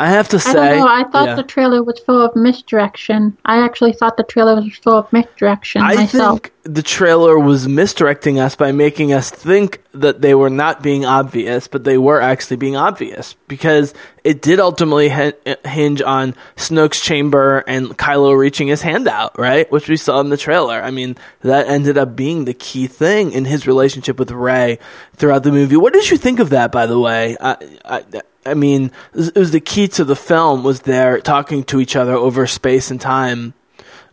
[0.00, 0.86] I have to say, I don't know.
[0.88, 1.34] I thought yeah.
[1.34, 3.36] the trailer was full of misdirection.
[3.44, 6.40] I actually thought the trailer was full of misdirection I myself.
[6.40, 11.04] think the trailer was misdirecting us by making us think that they were not being
[11.04, 13.92] obvious, but they were actually being obvious because
[14.24, 15.34] it did ultimately hin-
[15.66, 19.70] hinge on Snoke's chamber and Kylo reaching his hand out, right?
[19.70, 20.80] Which we saw in the trailer.
[20.80, 24.78] I mean, that ended up being the key thing in his relationship with Rey
[25.16, 25.76] throughout the movie.
[25.76, 27.36] What did you think of that, by the way?
[27.38, 31.80] I, I, I mean, it was the key to the film was there talking to
[31.80, 33.54] each other over space and time.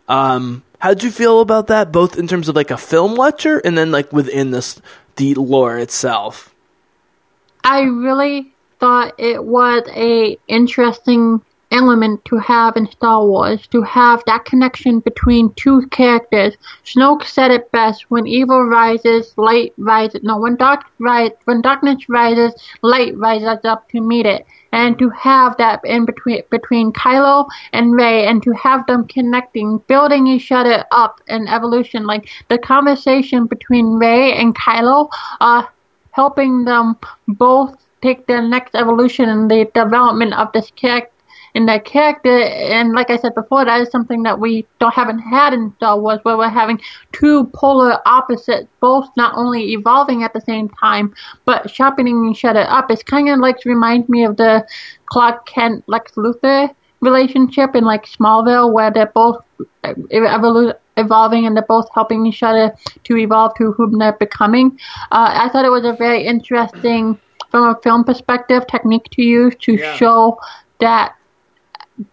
[0.08, 3.58] Um, how did you feel about that, both in terms of like a film watcher
[3.58, 4.80] and then like within this
[5.16, 6.54] the lore itself?
[7.64, 14.22] I really thought it was a interesting element to have in Star Wars to have
[14.26, 16.56] that connection between two characters.
[16.84, 20.22] Snoke said it best: "When evil rises, light rises.
[20.22, 25.08] No, when dark rise, when darkness rises, light rises up to meet it." And to
[25.10, 30.52] have that in between between Kylo and Rey, and to have them connecting, building each
[30.52, 35.08] other up in evolution, like the conversation between Rey and Kylo,
[35.40, 35.64] uh,
[36.12, 41.17] helping them both take their next evolution in the development of this character
[41.54, 45.20] in their character and like I said before that is something that we don't haven't
[45.20, 46.80] had in Star Wars where we're having
[47.12, 52.64] two polar opposites both not only evolving at the same time but sharpening each other
[52.68, 54.66] up it's kind of like reminds me of the
[55.06, 59.42] Clark Kent Lex Luthor relationship in like Smallville where they're both
[59.84, 64.78] uh, evolu- evolving and they're both helping each other to evolve to whom they're becoming.
[65.12, 67.18] Uh, I thought it was a very interesting,
[67.50, 69.94] from a film perspective, technique to use to Yeah.
[69.94, 70.38] show
[70.80, 71.14] that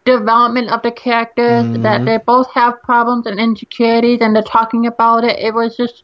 [0.04, 5.24] development of the characters, that they both have problems and insecurities and they're talking about
[5.24, 5.38] it.
[5.40, 6.04] It was just,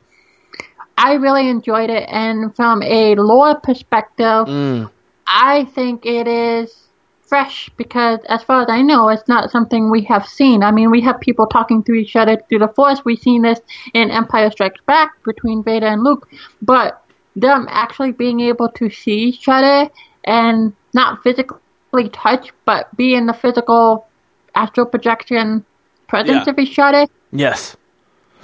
[0.97, 2.07] I really enjoyed it.
[2.09, 4.91] And from a lore perspective, Mm.
[5.31, 6.89] I think it is
[7.21, 10.61] fresh because, as far as I know, it's not something we have seen.
[10.63, 13.05] I mean, we have people talking to each other through the Force.
[13.05, 13.61] We've seen this
[13.93, 16.27] in Empire Strikes Back between Vader and Luke,
[16.61, 17.01] but
[17.37, 19.89] them actually being able to see each other
[20.25, 21.60] and not physically
[22.09, 24.07] touch, but be in the physical
[24.55, 25.65] astral projection
[26.07, 26.51] presence Yeah.
[26.51, 27.75] of each other Yes.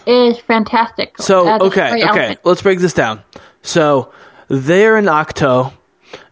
[0.05, 1.17] is fantastic.
[1.21, 2.39] So okay, okay, element.
[2.43, 3.21] let's break this down.
[3.61, 4.09] So
[4.47, 5.71] they're in Ahch-To,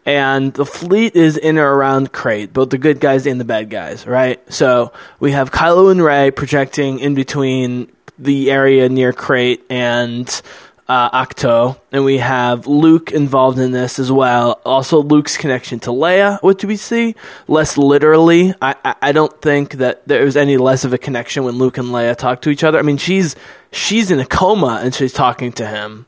[0.06, 3.70] and the fleet is in or around Crait, both the good guys and the bad
[3.70, 4.40] guys, right?
[4.54, 10.42] So we have Kylo and Rey projecting in between the area near Crait and
[10.88, 14.62] uh, Ahch-To, and we have Luke involved in this as well.
[14.66, 16.42] Also, Luke's connection to Leia.
[16.44, 17.16] What do we see?
[17.48, 21.44] Less literally, I, I I don't think that there was any less of a connection
[21.44, 22.78] when Luke and Leia talk to each other.
[22.78, 23.36] I mean, she's
[23.72, 26.06] she's in a coma and she's talking to him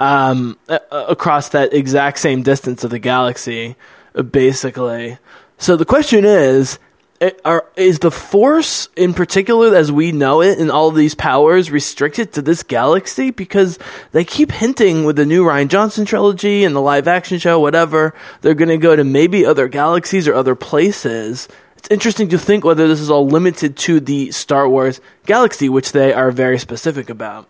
[0.00, 3.76] um, a- across that exact same distance of the galaxy,
[4.30, 5.18] basically.
[5.58, 6.78] So the question is,
[7.44, 12.32] are, is the Force in particular, as we know it, and all these powers restricted
[12.32, 13.30] to this galaxy?
[13.30, 13.78] Because
[14.12, 18.14] they keep hinting with the new Rian Johnson trilogy and the live action show, whatever,
[18.40, 21.48] they're going to go to maybe other galaxies or other places.
[21.76, 25.92] It's interesting to think whether this is all limited to the Star Wars galaxy, which
[25.92, 27.48] they are very specific about.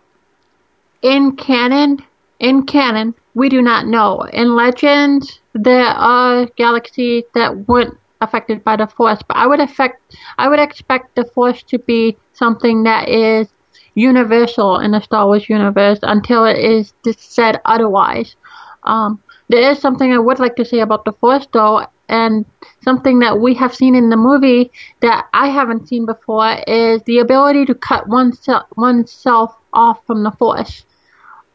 [1.01, 1.99] in canon,
[2.39, 4.21] in canon, we do not know.
[4.33, 10.15] In Legends, there are galaxies that weren't affected by the Force, but I would affect,
[10.37, 13.47] I would expect the Force to be something that is
[13.95, 18.35] universal in the Star Wars universe until it is said otherwise.
[18.83, 22.45] Um, there is something I would like to say about the Force, though, and
[22.83, 27.19] something that we have seen in the movie that I haven't seen before is the
[27.19, 30.85] ability to cut oneself oneself off from the Force.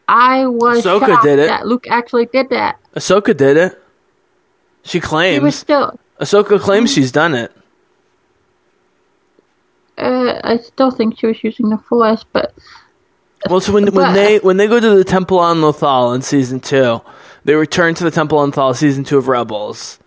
[0.08, 1.46] I was Ahsoka shocked did it.
[1.48, 2.78] that Luke actually did that.
[2.94, 3.80] Ahsoka did it.
[4.82, 5.54] She He was claims.
[5.56, 5.98] still.
[6.20, 7.52] Ahsoka claims she's done it.
[9.96, 12.54] Uh, I still think she was using the Force, but
[13.48, 16.60] Well, so when when they when they go to the Temple on Lothal in season
[16.60, 17.00] two,
[17.44, 19.98] they return to the Temple on Lothal season two of Rebels.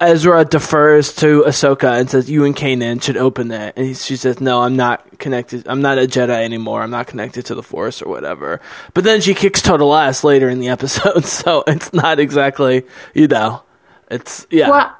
[0.00, 4.16] Ezra defers to Ahsoka and says, "You and Kanan should open it." And he, she
[4.16, 5.68] says, "No, I'm not connected.
[5.68, 6.82] I'm not a Jedi anymore.
[6.82, 8.60] I'm not connected to the Force or whatever."
[8.94, 13.28] But then she kicks total ass later in the episode, so it's not exactly you
[13.28, 13.62] know,
[14.10, 14.70] it's yeah.
[14.70, 14.96] What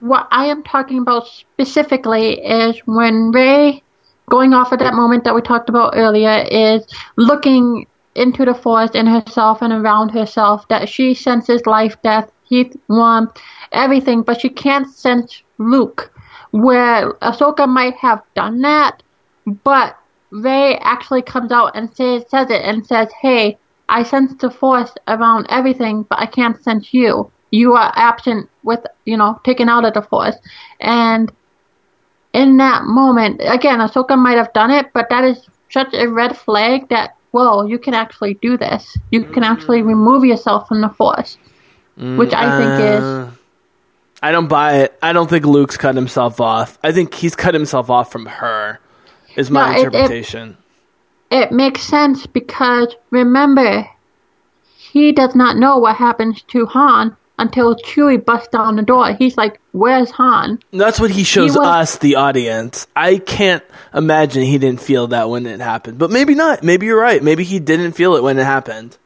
[0.00, 3.82] what I am talking about specifically is when Rey,
[4.28, 8.94] going off at that moment that we talked about earlier, is looking into the forest
[8.94, 13.38] in herself and around herself that she senses life, death, heat, warmth,
[13.72, 16.12] everything, but she can't sense Luke.
[16.52, 19.02] Where Ahsoka might have done that,
[19.64, 19.98] but
[20.30, 24.92] Rey actually comes out and says says it and says, "Hey, I sense the force
[25.08, 27.30] around everything, but I can't sense you.
[27.50, 30.36] You are absent with, you know, taken out of the force."
[30.80, 31.32] And
[32.32, 36.36] in that moment, again, Ahsoka might have done it, but that is such a red
[36.36, 38.96] flag that, well, you can actually do this.
[39.10, 41.38] You can actually remove yourself from the force,
[41.96, 43.30] which I think is Uh,
[44.22, 44.98] I don't buy it.
[45.02, 46.78] I don't think Luke's cut himself off.
[46.82, 48.80] I think he's cut himself off from her.
[49.36, 50.56] Is my No, it- it- interpretation.
[51.30, 53.86] it makes sense because remember,
[54.76, 59.12] he does not know what happens to Han until Chewie busts down the door.
[59.12, 62.86] He's like, "Where's Han?" That's what he shows was- us, the audience.
[62.96, 65.98] I can't imagine he didn't feel that when it happened.
[65.98, 66.62] But maybe not.
[66.62, 67.22] Maybe you're right.
[67.22, 68.96] Maybe he didn't feel it when it happened.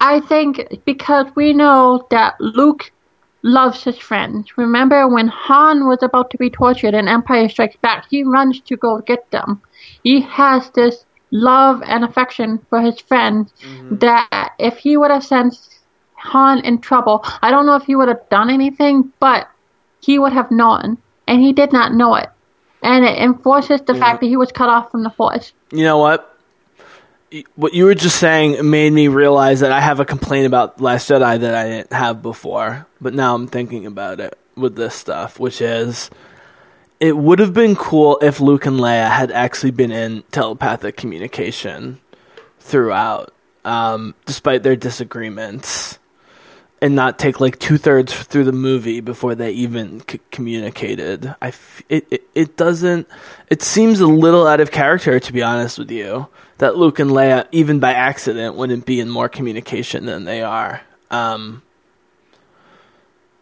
[0.00, 2.92] I think because we know that Luke
[3.42, 4.58] loves his friends.
[4.58, 8.76] Remember when Han was about to be tortured in Empire Strikes Back, he runs to
[8.76, 9.62] go get them.
[10.02, 13.96] He has this love and affection for his friends mm-hmm.
[13.98, 15.75] that if he would have sensed
[16.16, 19.48] Han in trouble, I don't know if he would have done anything, but
[20.00, 20.98] he would have known.
[21.26, 22.28] And he did not know it.
[22.82, 25.52] And it enforces the fact that he was cut off from the Force.
[25.72, 26.32] You know what?
[27.56, 31.10] What you were just saying made me realize that I have a complaint about Last
[31.10, 32.86] Jedi that I didn't have before.
[33.00, 36.10] But now I'm thinking about it with this stuff, which is
[37.00, 42.00] it would have been cool if Luke and Leia had actually been in telepathic communication
[42.60, 45.98] throughout, um, despite their disagreements,
[46.82, 51.34] and not take like two thirds through the movie before they even c- communicated.
[51.40, 53.08] I f- it, it it doesn't.
[53.48, 57.10] It seems a little out of character, to be honest with you, that Luke and
[57.10, 60.82] Leia, even by accident, wouldn't be in more communication than they are.
[61.10, 61.62] Um,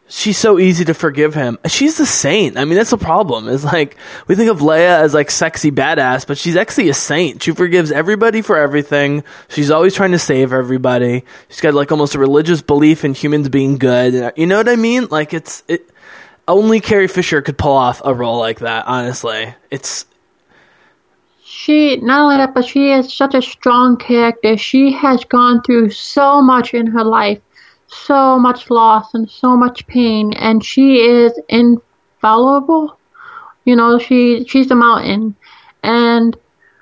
[0.09, 1.59] she's so easy to forgive him.
[1.67, 2.57] She's the saint.
[2.57, 3.49] I mean, that's the problem.
[3.49, 7.43] Is like we think of Leia as like sexy badass, but she's actually a saint.
[7.43, 9.25] She forgives everybody for everything.
[9.49, 11.25] She's always trying to save everybody.
[11.49, 14.33] She's got like almost a religious belief in humans being good.
[14.37, 15.09] You know what I mean?
[15.11, 15.91] Like it's it.
[16.47, 18.87] Only Carrie Fisher could pull off a role like that.
[18.87, 20.05] Honestly, it's
[21.65, 24.59] she not only that, but she is such a strong character.
[24.59, 27.39] She has gone through so much in her life,
[27.87, 32.99] so much loss and so much pain, and she is infallible.
[33.65, 35.37] You know, she she's a mountain,
[35.83, 36.37] and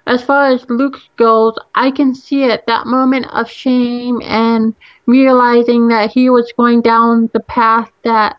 [0.07, 4.74] as far as Luke goes, I can see it that moment of shame and
[5.07, 8.38] realizing that he was going down the path that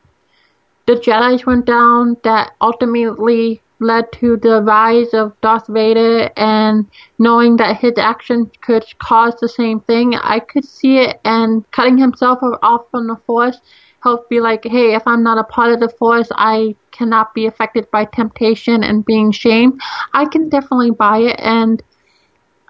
[0.85, 7.57] the Jedi's went down, that ultimately led to the rise of Darth Vader, and knowing
[7.57, 12.39] that his actions could cause the same thing, I could see it, and cutting himself
[12.61, 13.59] off from the Force
[14.01, 17.45] helped be like, hey, if I'm not a part of the Force, I cannot be
[17.45, 19.79] affected by temptation and being shamed.
[20.13, 21.81] I can definitely buy it, and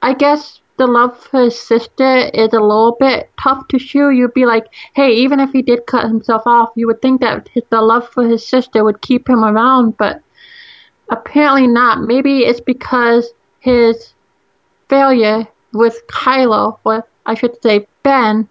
[0.01, 4.09] I guess the love for his sister is a little bit tough to show.
[4.09, 7.49] You'd be like, hey, even if he did cut himself off, you would think that
[7.69, 10.21] the love for his sister would keep him around, but
[11.09, 12.01] apparently not.
[12.01, 13.29] Maybe it's because
[13.59, 14.13] his
[14.89, 18.47] failure with Kylo, or I should say Ben,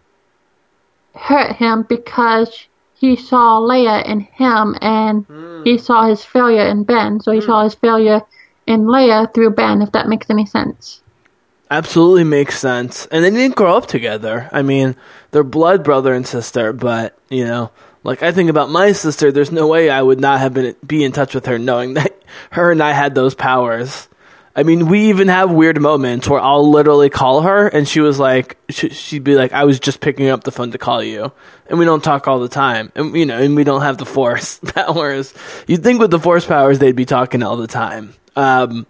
[1.15, 5.67] hurt him because he saw Leia in him and mm.
[5.67, 7.21] he saw his failure in Ben.
[7.21, 7.47] So he mm.
[7.47, 8.23] saw his failure
[8.67, 11.03] in Leia through Ben, if that makes any sense.
[11.71, 13.07] Absolutely makes sense.
[13.07, 14.49] And they didn't grow up together.
[14.53, 14.95] I mean,
[15.31, 17.71] they're blood brother and sister, but, you know,
[18.05, 21.05] like I think about my sister, there's no way I would not have been be
[21.05, 22.17] in touch with her knowing that
[22.51, 24.09] her and I had those powers.
[24.55, 28.19] I mean, we even have weird moments where I'll literally call her and she was
[28.19, 31.33] like, she'd be like, I was just picking up the phone to call you.
[31.69, 32.93] And we don't talk all the time.
[32.95, 35.33] And, you know, and we don't have the force powers.
[35.67, 38.13] You'd think with the force powers, they'd be talking all the time.
[38.37, 38.87] Um,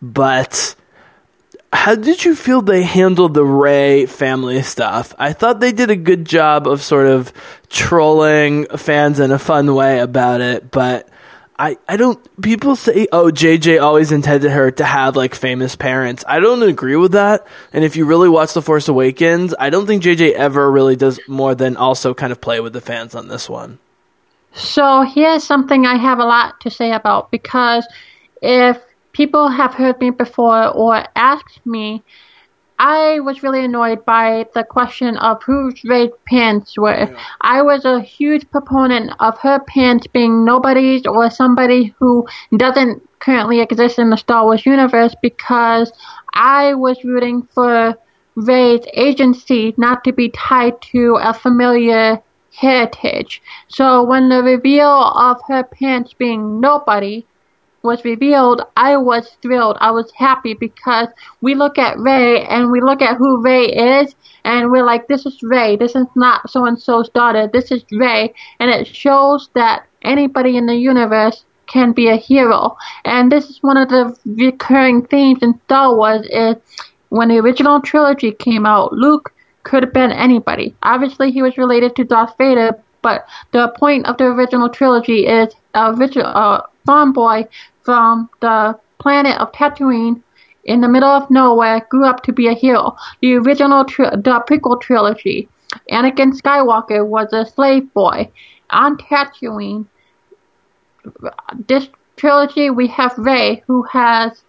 [0.00, 0.76] but
[1.72, 5.14] how did you feel they handled the Rey family stuff?
[5.18, 7.32] I thought they did a good job of sort of
[7.70, 11.08] trolling fans in a fun way about it, but
[11.58, 16.24] I, I don't people say oh JJ always intended her to have like famous parents.
[16.28, 17.46] I don't agree with that.
[17.72, 21.20] And if you really watch The Force Awakens, I don't think JJ ever really does
[21.26, 23.78] more than also kind of play with the fans on this one.
[24.54, 27.86] So here's something I have a lot to say about because
[28.42, 28.78] if
[29.12, 32.02] people have heard me before or asked me,
[32.78, 37.08] I was really annoyed by the question of whose Rey's pants were.
[37.08, 37.18] Yeah.
[37.40, 43.60] I was a huge proponent of her pants being nobody's or somebody who doesn't currently
[43.60, 45.92] exist in the Star Wars universe because
[46.34, 47.94] I was rooting for
[48.34, 52.20] Rey's agency not to be tied to a familiar
[52.52, 53.42] heritage.
[53.68, 57.24] So when the reveal of her pants being nobody
[57.82, 59.76] was revealed, I was thrilled.
[59.80, 61.08] I was happy because
[61.40, 64.14] we look at Rey and we look at who Rey is
[64.44, 65.76] and we're like, this is Rey.
[65.76, 67.48] This is not so and so's daughter.
[67.52, 68.34] This is Rey.
[68.60, 72.76] And it shows that anybody in the universe can be a hero.
[73.04, 76.56] And this is one of the recurring themes in Star Wars is
[77.08, 80.74] when the original trilogy came out, Luke could have been anybody.
[80.82, 85.54] Obviously, he was related to Darth Vader, but the point of the original trilogy is
[85.74, 87.46] a original, uh, farm boy
[87.84, 90.22] from the planet of Tatooine
[90.64, 92.96] in the middle of nowhere grew up to be a hero.
[93.20, 95.48] The original, tri- the prequel trilogy,
[95.90, 98.30] Anakin Skywalker was a slave boy
[98.70, 99.86] on Tatooine.
[101.66, 104.42] This trilogy, we have Rey, who has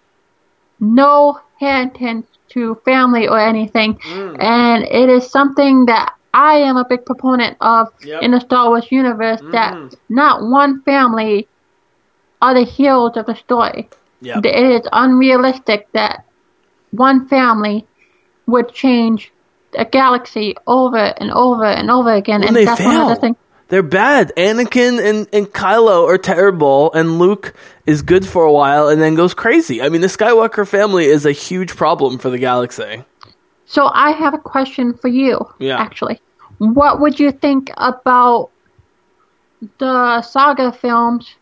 [0.80, 4.44] no inheritance to family or anything, mm.
[4.44, 8.22] and it is something that I am a big proponent of yep.
[8.22, 9.42] in the Star Wars universe.
[9.42, 9.52] Mm.
[9.52, 11.48] That not one family
[12.44, 13.90] are the heroes of the story.
[14.20, 14.46] Yep.
[14.46, 16.26] It is unrealistic that
[16.92, 17.88] one family
[18.48, 19.32] would change
[19.78, 22.42] a galaxy over and over and over again.
[22.42, 23.06] When and they that's fail.
[23.06, 23.36] one of the.
[23.70, 24.34] They're bad.
[24.36, 29.16] Anakin and, and Kylo are terrible, and Luke is good for a while and then
[29.16, 29.82] goes crazy.
[29.82, 33.06] I mean, the Skywalker family is a huge problem for the galaxy.
[33.66, 35.40] So I have a question for you.
[35.60, 35.80] Yeah.
[35.80, 36.20] Actually,
[36.58, 38.52] what would you think about
[39.80, 41.36] the saga films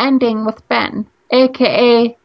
[0.00, 2.16] ending with Ben, aka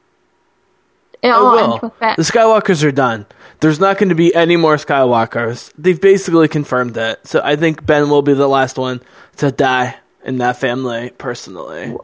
[1.26, 2.13] it oh, all ends with Ben.
[2.17, 3.26] The Skywalkers are done.
[3.59, 5.71] There's not going to be any more Skywalkers.
[5.78, 7.26] They've basically confirmed it.
[7.26, 9.01] So I think Ben will be the last one
[9.38, 11.95] to die in that family, personally.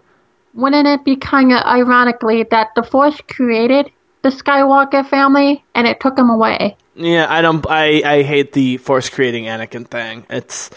[0.56, 3.92] Wouldn't it be kind of ironically that the Force created
[4.24, 6.76] the Skywalker family and it took them away?
[6.96, 7.66] Yeah, I don't.
[7.70, 10.26] I I hate the Force creating Anakin thing.
[10.30, 10.72] It's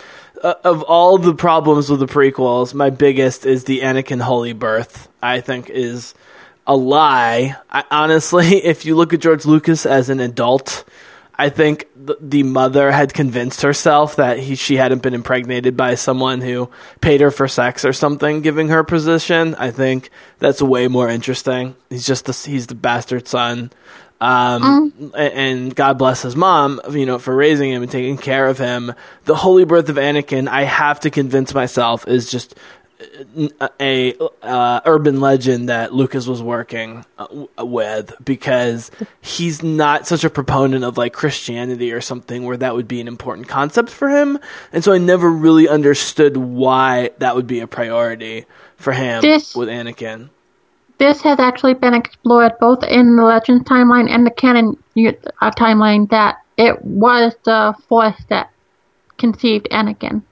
[0.45, 5.09] uh, of all the problems with the prequels, my biggest is the Anakin holy birth.
[5.23, 6.15] I think is
[6.67, 7.57] a lie.
[7.71, 10.85] I, honestly, if you look at George Lucas as an adult,
[11.37, 15.95] I think the, the mother had convinced herself that he, she hadn't been impregnated by
[15.95, 16.71] someone who
[17.01, 19.55] paid her for sex or something, giving her position.
[19.57, 21.75] I think that's way more interesting.
[21.89, 23.73] He's just the, he's the bastard son
[24.25, 28.47] Um, a- and God bless his mom, you know, for raising him and taking care
[28.47, 28.95] of him.
[29.27, 32.55] The holy birth of Anakin, I have to convince myself, is just
[33.81, 37.27] a uh, urban legend that Lucas was working uh,
[37.67, 42.89] with because he's not such a proponent of like Christianity or something where that would
[42.89, 44.39] be an important concept for him,
[44.73, 48.47] and so I never really understood why that would be a priority
[48.77, 50.31] for him This- with Anakin.
[51.05, 56.09] This has actually been explored both in the Legends timeline and the canon uh, timeline
[56.09, 58.51] that it was the Force that
[59.19, 60.23] conceived Anakin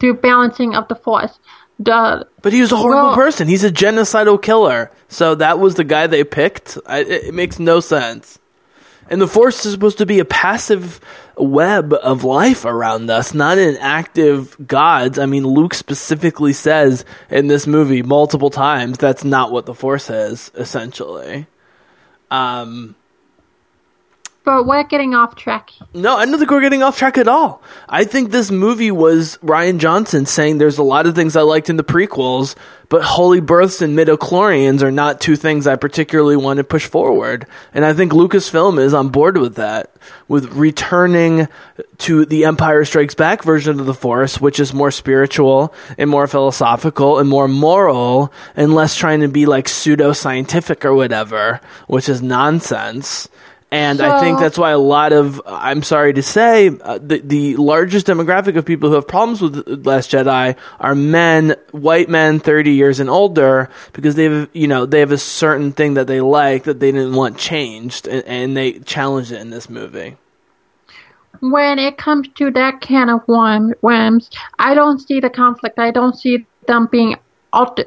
[0.00, 1.38] through balancing of the Force.
[1.78, 3.46] The But he was a horrible Well- person.
[3.46, 4.90] He's a genocidal killer.
[5.08, 6.76] So that was the guy they picked.
[6.86, 8.39] I, it, it makes no sense.
[9.10, 11.00] And the Force is supposed to be a passive
[11.36, 15.18] web of life around us, not an active gods.
[15.18, 20.10] I mean, Luke specifically says in this movie multiple times that's not what the Force
[20.10, 21.48] is, essentially.
[22.30, 22.94] Um,
[24.50, 25.70] but we're getting off track.
[25.94, 27.62] no, I don't think we're getting off track at all.
[27.88, 31.70] I think this movie was Rian Johnson saying there's a lot of things I liked
[31.70, 32.56] in the prequels,
[32.88, 37.46] but holy births and midichlorians are not two things I particularly want to push forward.
[37.72, 39.94] And I think Lucasfilm is on board with that,
[40.26, 41.46] with returning
[41.98, 46.26] to the Empire Strikes Back version of the Force, which is more spiritual and more
[46.26, 52.08] philosophical and more moral and less trying to be like pseudo scientific or whatever, which
[52.08, 53.28] is nonsense.
[53.72, 57.56] And I think that's why a lot of, I'm sorry to say, uh, the, the
[57.56, 62.40] largest demographic of people who have problems with The Last Jedi are men, white men
[62.40, 66.08] 30 years and older, because they have, you know, they have a certain thing that
[66.08, 70.16] they like that they didn't want changed, and, and they challenged it in this movie.
[71.38, 75.78] When it comes to that can of worm, worms, I don't see the conflict.
[75.78, 77.16] I don't see them being
[77.52, 77.80] alt-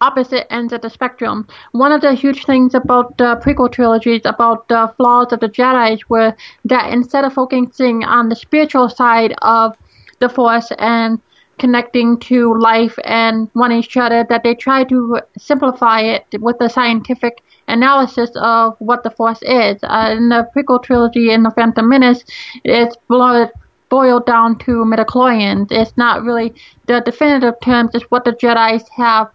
[0.00, 1.46] opposite ends of the spectrum.
[1.72, 6.08] One of the huge things about the prequel trilogies, about the flaws of the Jedi's,
[6.08, 6.34] were
[6.64, 9.76] that instead of focusing on the spiritual side of
[10.20, 11.20] the Force and
[11.58, 16.68] connecting to life and one each other, that they tried to simplify it with the
[16.68, 19.78] scientific analysis of what the Force is.
[19.82, 22.24] Uh, in the prequel trilogy, in the Phantom Menace,
[22.64, 23.50] it's boiled
[23.90, 25.72] boiled down to midichlorians.
[25.72, 26.54] It's not really
[26.86, 27.90] the definitive terms.
[27.92, 29.30] It's what the Jedi's have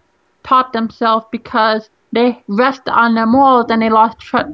[0.46, 4.52] taught themselves because they rest on their morals and they lost tr-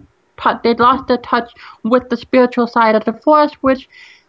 [0.63, 3.87] they lost the touch with the spiritual side of the Force, which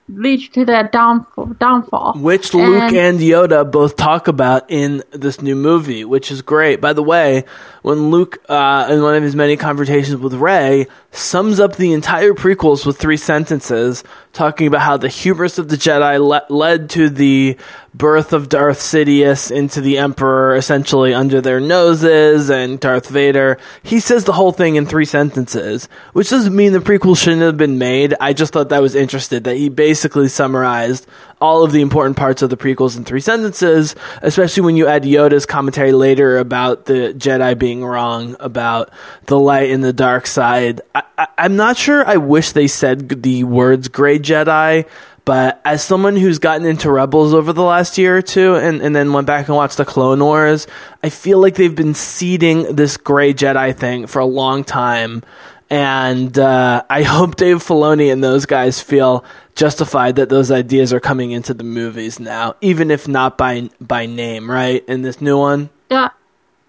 [0.09, 1.47] leads to their downfall.
[1.59, 2.15] downfall.
[2.19, 6.83] Which Luke And- and Yoda both talk about in this new movie, which is great.
[6.83, 7.45] By the way,
[7.83, 12.33] when Luke, uh, in one of his many conversations with Rey, sums up the entire
[12.33, 14.03] prequels with three sentences,
[14.33, 17.57] talking about how the hubris of the Jedi le- led to the
[17.95, 23.59] birth of Darth Sidious into the Emperor, essentially under their noses, and Darth Vader.
[23.83, 27.59] He says the whole thing in three sentences, which doesn't mean the prequel shouldn't have
[27.59, 28.15] been made.
[28.19, 31.07] I just thought that was interesting that he basically summarized
[31.43, 35.03] all of the important parts of the prequels in three sentences, especially when you add
[35.03, 38.91] Yoda's commentary later about the Jedi being wrong about
[39.27, 40.81] the light and the dark side.
[40.95, 44.87] I, I'm not sure I wish they said the words gray Jedi,
[45.25, 48.95] but as someone who's gotten into Rebels over the last year or two and, and
[48.95, 50.69] then went back and watched the Clone Wars,
[51.03, 55.25] I feel like they've been seeding this gray Jedi thing for a long time.
[55.73, 61.01] And uh, I hope Dave Filoni and those guys feel justified that those ideas are
[61.01, 64.85] coming into the movies now, even if not by by name, right?
[64.87, 66.13] In this new one, the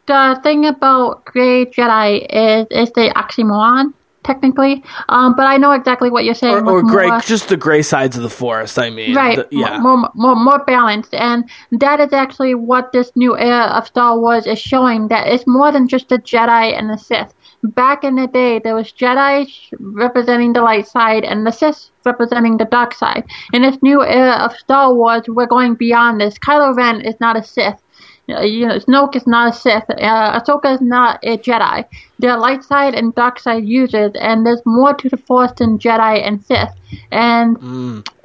[0.05, 3.93] the thing about Grey Jedi is is the oxymoron
[4.24, 6.55] technically, um, but I know exactly what you're saying.
[6.55, 8.78] or, or gray, more- just the gray sides of the forest.
[8.80, 9.80] I mean, right The- yeah.
[9.80, 14.45] more, more more balanced and that is actually what this new era of star wars
[14.47, 18.28] is showing that it's more than just the jedi and the sith back in the
[18.28, 19.47] day there was jedi
[19.80, 24.34] representing the light side and the sith representing the dark side in this new era
[24.45, 27.82] of star wars we're going beyond this kylo ren is not a sith
[28.28, 29.89] you know, Snoke is not a Sith.
[29.89, 31.86] Uh, Ahsoka is not a Jedi.
[32.19, 36.26] They're light side and dark side users, and there's more to the Force than Jedi
[36.26, 36.74] and Sith.
[37.11, 37.57] And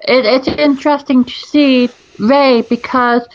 [0.06, 3.26] it, it's interesting to see Rey because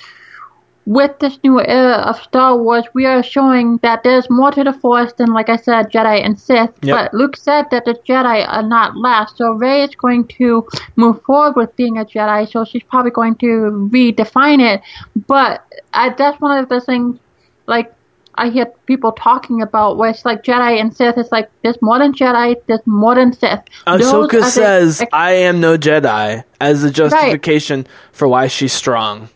[0.85, 4.73] with this new era of Star Wars, we are showing that there's more to the
[4.73, 6.71] Force than, like I said, Jedi and Sith.
[6.81, 6.95] Yep.
[6.95, 11.21] But Luke said that the Jedi are not last, so Rey is going to move
[11.23, 12.51] forward with being a Jedi.
[12.51, 14.81] So she's probably going to redefine it.
[15.27, 17.19] But I, that's one of the things,
[17.67, 17.93] like.
[18.35, 21.19] I hear people talking about where it's like Jedi and Sith.
[21.19, 23.59] It's like there's more than Jedi, there's more than Sith.
[23.85, 29.29] Ahsoka the- says, "I am no Jedi" as a justification for why she's strong.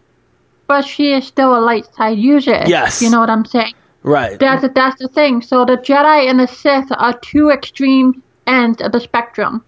[0.66, 2.64] but she is still a light side user.
[2.66, 3.00] Yes.
[3.04, 3.76] You know what I'm saying?
[4.02, 4.40] Right.
[4.40, 5.44] That's that's the thing.
[5.44, 9.64] So the Jedi and the Sith are two extreme ends of the spectrum,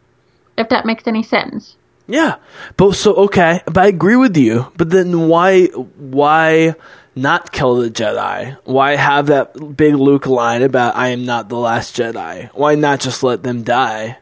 [0.58, 1.76] if that makes any sense.
[2.10, 2.38] Yeah,
[2.76, 4.72] but so okay, but I agree with you.
[4.76, 6.74] But then why why
[7.16, 8.58] not kill the Jedi?
[8.64, 12.50] Why have that big Luke line about "I am not the last Jedi"?
[12.54, 14.18] Why not just let them die?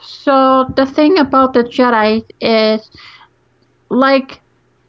[0.00, 2.90] So the thing about the Jedi is,
[3.90, 4.40] like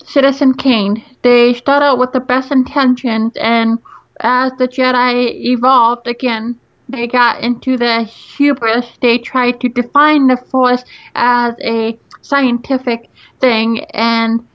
[0.05, 3.79] Citizen Kane, they start out with the best intentions, and
[4.21, 6.59] as the Jedi evolved again,
[6.89, 8.87] they got into the hubris.
[9.01, 10.83] They tried to define the Force
[11.15, 13.09] as a scientific
[13.39, 14.45] thing and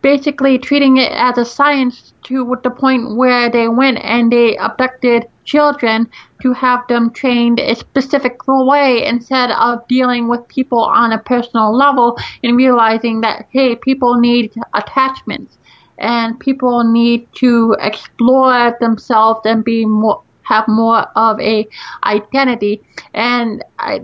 [0.00, 5.28] basically treating it as a science to the point where they went and they abducted
[5.44, 6.08] children
[6.40, 11.74] to have them trained a specific way instead of dealing with people on a personal
[11.74, 15.58] level and realizing that hey people need attachments
[15.98, 21.66] and people need to explore themselves and be more have more of a
[22.04, 22.80] identity.
[23.12, 23.62] And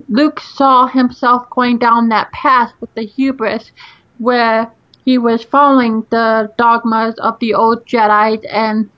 [0.08, 3.72] Luke saw himself going down that path with the hubris,
[4.18, 4.70] where
[5.04, 8.90] he was following the dogmas of the old Jedi, and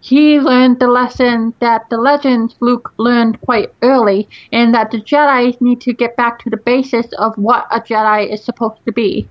[0.00, 5.60] he learned the lesson that the legends Luke learned quite early, and that the Jedi
[5.60, 9.28] need to get back to the basis of what a Jedi is supposed to be.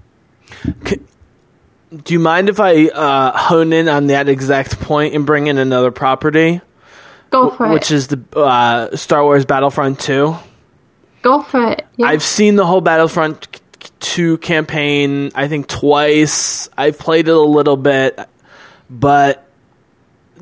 [2.03, 5.57] Do you mind if I uh, hone in on that exact point and bring in
[5.57, 6.61] another property?
[7.37, 10.35] Go for which is the uh, Star Wars Battlefront 2.
[11.21, 11.85] Go for it.
[11.97, 12.07] Yeah.
[12.07, 13.61] I've seen the whole Battlefront
[13.99, 16.69] 2 campaign, I think twice.
[16.77, 18.19] I've played it a little bit,
[18.89, 19.43] but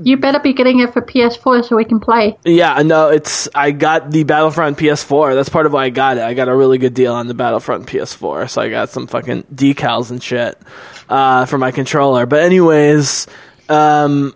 [0.01, 2.37] you better be getting it for PS4 so we can play.
[2.43, 5.35] yeah, no, it's I got the Battlefront PS4.
[5.35, 6.23] That's part of why I got it.
[6.23, 9.43] I got a really good deal on the Battlefront PS4, so I got some fucking
[9.43, 10.57] decals and shit
[11.07, 12.25] uh, for my controller.
[12.25, 13.27] But anyways,
[13.69, 14.35] um,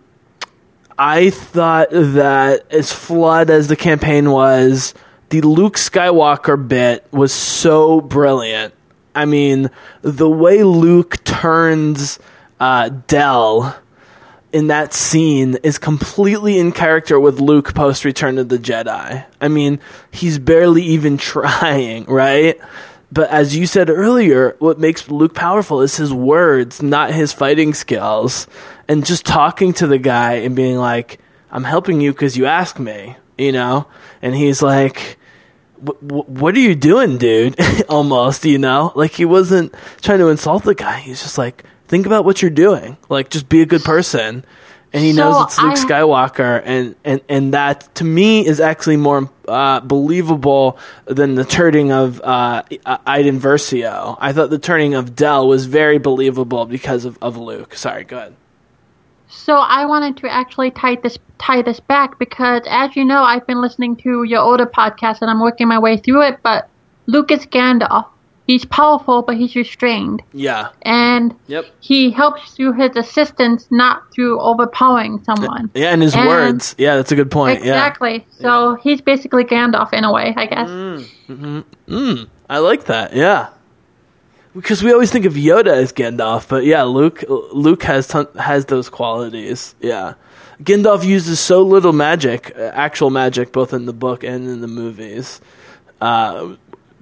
[1.02, 4.94] I thought that as flawed as the campaign was,
[5.30, 8.74] the Luke Skywalker bit was so brilliant.
[9.16, 9.72] I mean,
[10.02, 12.20] the way Luke turns
[12.60, 13.80] uh, Del
[14.52, 19.26] in that scene is completely in character with Luke post Return of the Jedi.
[19.40, 19.80] I mean,
[20.12, 22.60] he's barely even trying, right?
[23.12, 27.74] But as you said earlier, what makes Luke powerful is his words, not his fighting
[27.74, 28.48] skills.
[28.90, 31.20] And just talking to the guy and being like,
[31.52, 33.88] I'm helping you because you asked me, you know?
[34.22, 35.18] And he's like,
[35.80, 37.56] what are you doing, dude?
[37.90, 38.92] Almost, you know?
[38.96, 41.00] Like he wasn't trying to insult the guy.
[41.00, 42.98] He's just like, think about what you're doing.
[43.10, 44.44] Like, just be a good person.
[44.92, 48.98] And he knows it's Luke I- Skywalker, and, and, and that to me is actually
[48.98, 52.64] more uh, believable than the turning of uh,
[53.06, 54.18] Iden Versio.
[54.20, 57.76] I thought the turning of Del was very believable because of, of Luke.
[57.76, 58.36] Sorry, go ahead.
[59.30, 63.46] So I wanted to actually tie this tie this back because, as you know, I've
[63.48, 66.40] been listening to your older podcast and I'm working my way through it.
[66.44, 66.68] But
[67.06, 68.06] Luke is Gandalf.
[68.48, 70.70] He's powerful, but he's restrained, Yeah.
[70.82, 71.68] and Yep.
[71.82, 75.70] he helps through his assistance, not through overpowering someone.
[75.76, 76.74] Yeah, and his And- words.
[76.80, 77.64] Yeah, that's a good point.
[77.64, 77.74] Yeah.
[77.74, 78.26] Exactly.
[78.42, 80.68] So he's basically Gandalf in a way, I guess.
[80.68, 82.24] Mm-hmm.
[82.50, 83.16] I like that.
[83.16, 83.50] Yeah.
[84.62, 88.66] Because we always think of Yoda as Gandalf, but yeah, Luke Luke has ton, has
[88.66, 89.76] those qualities.
[89.80, 90.16] Yeah.
[90.62, 94.68] Gandalf uses so little magic, uh, actual magic, both in the book and in the
[94.68, 95.40] movies,
[96.02, 96.56] uh,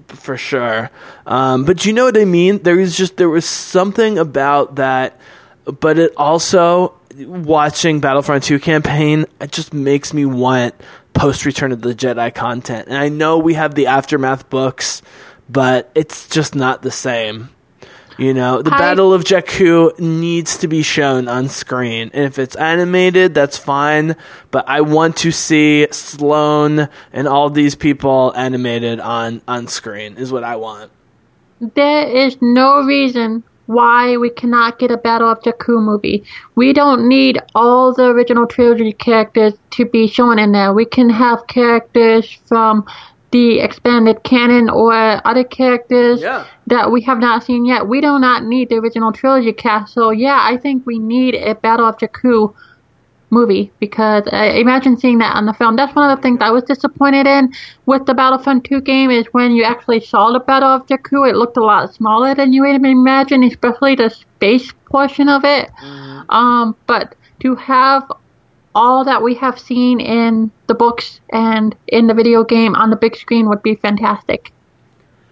[0.07, 0.91] for sure.
[1.25, 2.59] Um, but you know what I mean?
[2.59, 5.19] There was just there was something about that,
[5.65, 10.75] but it also watching Battlefront 2 campaign, it just makes me want
[11.13, 12.87] post Return of the Jedi content.
[12.87, 15.01] And I know we have the aftermath books,
[15.49, 17.49] but it's just not the same.
[18.17, 22.09] You know, the I- Battle of Jakku needs to be shown on screen.
[22.13, 24.15] And if it's animated, that's fine.
[24.49, 30.31] But I want to see Sloane and all these people animated on, on screen, is
[30.31, 30.91] what I want.
[31.75, 36.23] There is no reason why we cannot get a Battle of Jakku movie.
[36.55, 40.73] We don't need all the original trilogy characters to be shown in there.
[40.73, 42.85] We can have characters from
[43.31, 44.93] the expanded canon or
[45.27, 46.45] other characters Yeah.
[46.67, 47.87] that we have not seen yet.
[47.87, 49.93] We do not need the original trilogy cast.
[49.93, 52.53] So yeah, I think we need a Battle of Jakku
[53.29, 55.75] movie because uh, imagine seeing that on the film.
[55.75, 57.51] That's one of the things I was disappointed in
[57.85, 61.35] with the Battlefront 2 game is when you actually saw the Battle of Jakku, it
[61.35, 65.69] looked a lot smaller than you would imagine, especially the space portion of it.
[66.29, 68.09] Um, but to have
[68.77, 72.95] all that we have seen in the books and in the video game on the
[72.95, 74.53] big screen would be fantastic.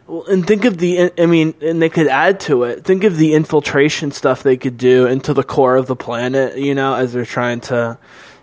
[0.08, 2.84] Well, and think of the, I mean, and they could add to it.
[2.84, 6.74] Think of the infiltration stuff they could do into the core of the planet, you
[6.74, 8.00] know, as they're trying to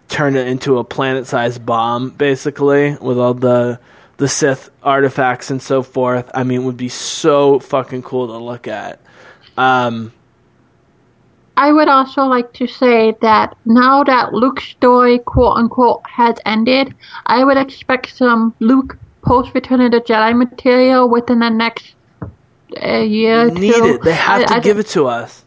[0.08, 3.80] turn it into a planet sized bomb, basically, with all the,
[4.18, 6.30] the Sith artifacts and so forth.
[6.32, 9.00] I mean, it would be so fucking cool to look at.
[9.56, 10.12] Um,
[11.56, 16.94] I would also like to say that now that Luke's story, quote unquote, has ended,
[17.26, 21.94] I would expect some Luke post Return of the Jedi material within the next
[22.82, 23.48] uh, year.
[23.48, 23.84] or need two.
[23.84, 24.02] it.
[24.02, 25.44] They have I- to I- give it to us.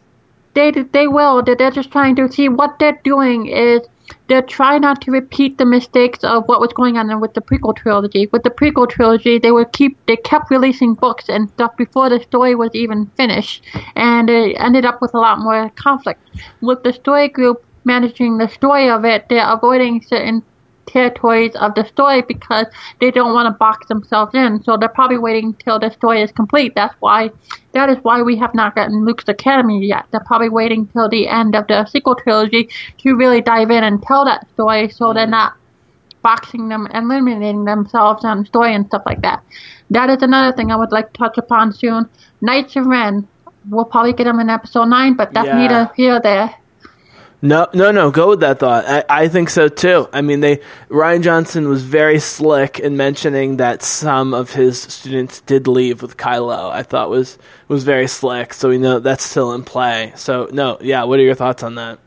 [0.54, 1.42] They they will.
[1.42, 3.82] They're just trying to see what they're doing is
[4.28, 7.76] they're trying not to repeat the mistakes of what was going on with the prequel
[7.76, 8.28] trilogy.
[8.32, 12.20] With the prequel trilogy, they would keep they kept releasing books and stuff before the
[12.20, 16.20] story was even finished, and it ended up with a lot more conflict.
[16.60, 20.42] With the story group managing the story of it, they're avoiding certain
[20.86, 22.66] territories of the story because
[23.00, 24.62] they don't want to box themselves in.
[24.62, 26.74] So they're probably waiting till the story is complete.
[26.74, 27.30] That's why
[27.72, 30.06] that is why we have not gotten Luke's Academy yet.
[30.10, 32.68] They're probably waiting till the end of the sequel trilogy
[32.98, 35.32] to really dive in and tell that story so they're mm-hmm.
[35.32, 35.54] not
[36.22, 39.44] boxing them and limiting themselves on story and stuff like that.
[39.90, 42.08] That is another thing I would like to touch upon soon.
[42.40, 43.28] Knights of Ren.
[43.68, 45.58] We'll probably get them in episode 9, but that's Yeah.
[45.58, 46.54] neither here or there.
[47.42, 48.10] No, no, no.
[48.10, 48.84] Go with that thought.
[48.86, 50.08] I, I think so too.
[50.12, 50.58] I mean, they
[50.88, 56.16] Rian Johnson was very slick in mentioning that some of his students did leave with
[56.16, 56.70] Kylo.
[56.70, 58.54] I thought was was very slick.
[58.54, 60.12] So we know that's still in play.
[60.16, 61.04] So no, yeah.
[61.04, 61.98] What are your thoughts on that?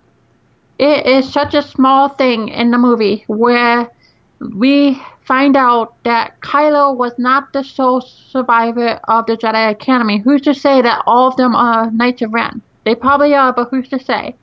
[0.79, 3.91] it is such a small thing in the movie where
[4.39, 10.19] we find out that Kylo was not the sole survivor of the Jedi Academy.
[10.19, 12.61] Who's to say that all of them are Knights of Ren?
[12.85, 14.35] They probably are, but who's to say?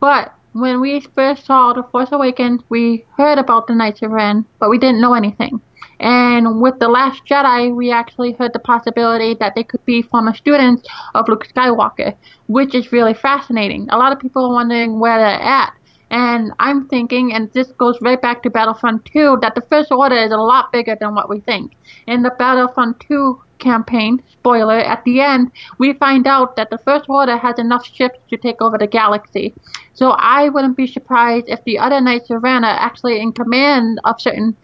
[0.00, 4.44] But when we first saw The Force Awakens, we heard about the Knights of Ren,
[4.58, 5.60] but we didn't know anything.
[6.00, 10.34] And with The Last Jedi, we actually heard the possibility that they could be former
[10.34, 12.16] students of Luke Skywalker,
[12.48, 13.88] which is really fascinating.
[13.90, 15.74] A lot of people are wondering where they're at.
[16.12, 20.16] And I'm thinking, and this goes right back to Battlefront 2, that the First Order
[20.16, 21.72] is a lot bigger than what we think.
[22.06, 27.08] In the Battlefront 2 campaign, spoiler, at the end, we find out that the First
[27.08, 29.54] Order has enough ships to take over the galaxy.
[29.94, 33.98] So I wouldn't be surprised if the other Knights of Ren are actually in command
[34.04, 34.54] of certain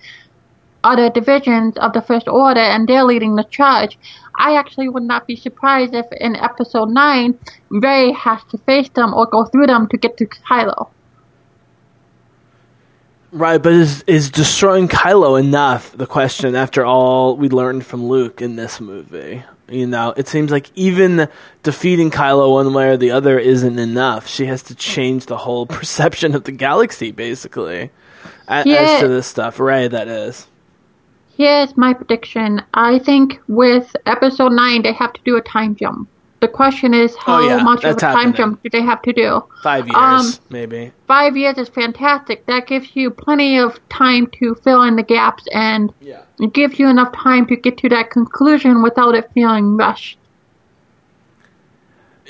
[0.85, 3.99] other divisions of the First Order and they're leading the charge.
[4.37, 7.39] I actually would not be surprised if in episode 9,
[7.71, 10.91] Rey has to face them or go through them to get to Kylo.
[13.31, 15.93] Right, but is is destroying Kylo enough?
[15.93, 19.43] The question after all we learned from Luke in this movie.
[19.71, 21.29] You know, it seems like even
[21.63, 24.27] defeating Kylo one way or the other isn't enough.
[24.27, 27.91] She has to change the whole perception of the galaxy, basically,
[28.49, 28.77] a- Yeah.
[28.77, 29.61] as to this stuff.
[29.61, 30.47] Rey, that is.
[31.37, 32.63] Here's my prediction.
[32.73, 36.09] I think with episode 9, they have to do a time jump.
[36.41, 39.13] The question is, how Oh, yeah, much of a time jump do they have to
[39.13, 39.43] do?
[39.63, 40.93] Five years, Um, maybe.
[41.09, 42.47] Five years is fantastic.
[42.47, 46.21] That gives you plenty of time to fill in the gaps and Yeah.
[46.39, 50.17] it gives you enough time to get to that conclusion without it feeling rushed.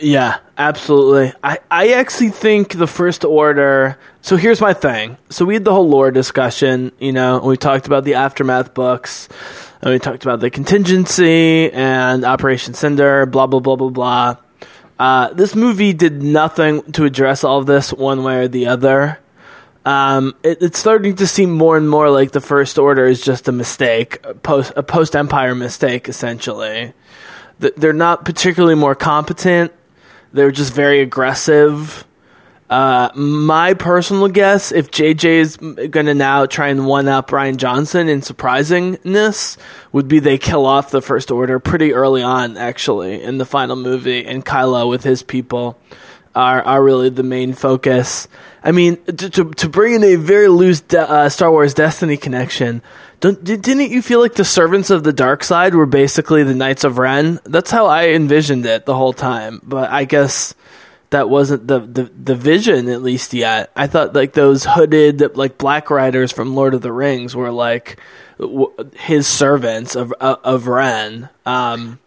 [0.01, 1.33] Yeah, absolutely.
[1.43, 3.99] I, I actually think the First Order.
[4.23, 5.17] So here's my thing.
[5.29, 8.75] So we had the whole lore discussion, you know, and we talked about the Aftermath
[8.75, 9.29] books,
[9.83, 14.37] and we talked about the contingency and Operation Cinder, blah, blah, blah, blah, blah.
[14.99, 19.21] Uh, this movie did nothing to address all of this one way or the other.
[19.85, 23.47] Um, it, it's starting to seem more and more like the First Order is just
[23.47, 24.35] a mistake, a
[24.83, 26.93] post Empire mistake, essentially.
[27.61, 29.73] Th- They're not particularly more competent.
[30.33, 32.05] They're just very aggressive.
[32.71, 37.57] Uh, my personal guess, if JJ is going to now try and one up Rian
[37.57, 39.57] Johnson in surprisingness,
[39.93, 43.77] would be they kill off the First Order pretty early on, actually, in the final
[43.77, 45.79] movie, and Kylo with his people
[46.35, 48.29] are are really the main focus.
[48.63, 52.19] I mean, to to, to bring in a very loose de- uh, Star Wars Destiny
[52.19, 52.83] connection,
[53.21, 56.85] don't, didn't you feel like the servants of the dark side were basically the Knights
[56.85, 57.41] of Ren?
[57.45, 59.61] That's how I envisioned it the whole time.
[59.65, 60.55] But I guess
[61.11, 63.71] that wasn't the, the the vision at least yet.
[63.75, 67.99] I thought like those hooded like black riders from Lord of the Rings were like
[68.39, 71.29] w- his servants of of, of Ren.
[71.47, 71.99] Um,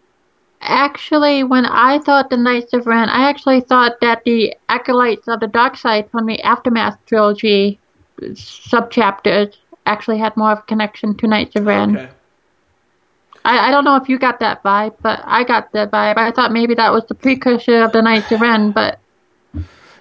[0.64, 5.40] Actually, when I thought the Knights of Ren, I actually thought that the Acolytes of
[5.40, 7.80] the Dark Side from the Aftermath trilogy
[8.20, 12.08] subchapters actually had more of a connection to Knights of Ren.
[13.44, 16.16] I, I don't know if you got that vibe, but I got that vibe.
[16.16, 18.98] I thought maybe that was the precursor of the Knights of Ren, but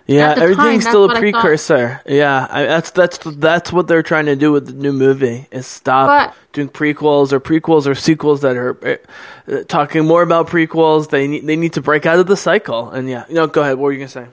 [0.07, 2.01] Yeah, everything's time, still a what I precursor.
[2.05, 5.65] Yeah, I, that's that's that's what they're trying to do with the new movie is
[5.67, 8.99] stop But- doing prequels or prequels or sequels that are
[9.47, 11.09] uh, talking more about prequels.
[11.09, 12.89] They need they need to break out of the cycle.
[12.89, 13.77] And yeah, no, go ahead.
[13.77, 14.27] What were you gonna say?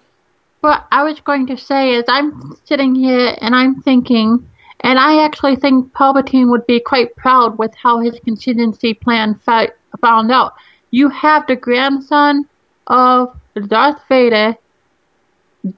[0.61, 4.49] What I was going to say is I'm sitting here and I'm thinking
[4.81, 10.33] And I actually think Palpatine would be quite proud with how his contingency plan found
[10.33, 10.55] out.
[10.91, 12.47] You have the grandson
[12.87, 14.57] of Darth Vader,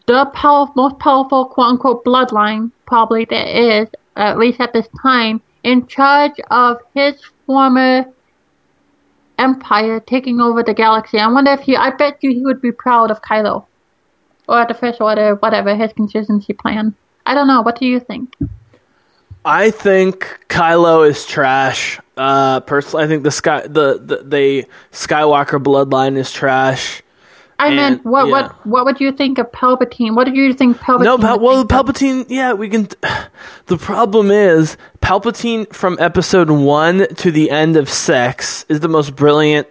[0.07, 5.87] the most powerful quote unquote bloodline probably there is, at least at this time, in
[5.87, 8.05] charge of his former
[9.39, 11.19] empire taking over the galaxy.
[11.19, 13.65] I wonder if he, I bet you he would be proud of Kylo.
[14.49, 16.95] Or the First Order, whatever, his contingency plan.
[17.25, 17.63] I don't know.
[17.63, 18.37] What do you think?
[19.45, 21.99] I think Kylo is trash.
[22.17, 27.03] Uh, personally, I think the sky the, the the Skywalker bloodline is trash.
[27.59, 28.33] I And, meant, what yeah.
[28.33, 30.15] what what would you think of Palpatine?
[30.17, 31.05] What did you think Palpatine?
[31.05, 31.87] No, Pal- well, think of?
[31.87, 32.27] Palpatine.
[32.29, 32.89] Yeah, we can.
[33.67, 39.15] The problem is Palpatine from Episode One to the end of six is the most
[39.15, 39.69] brilliant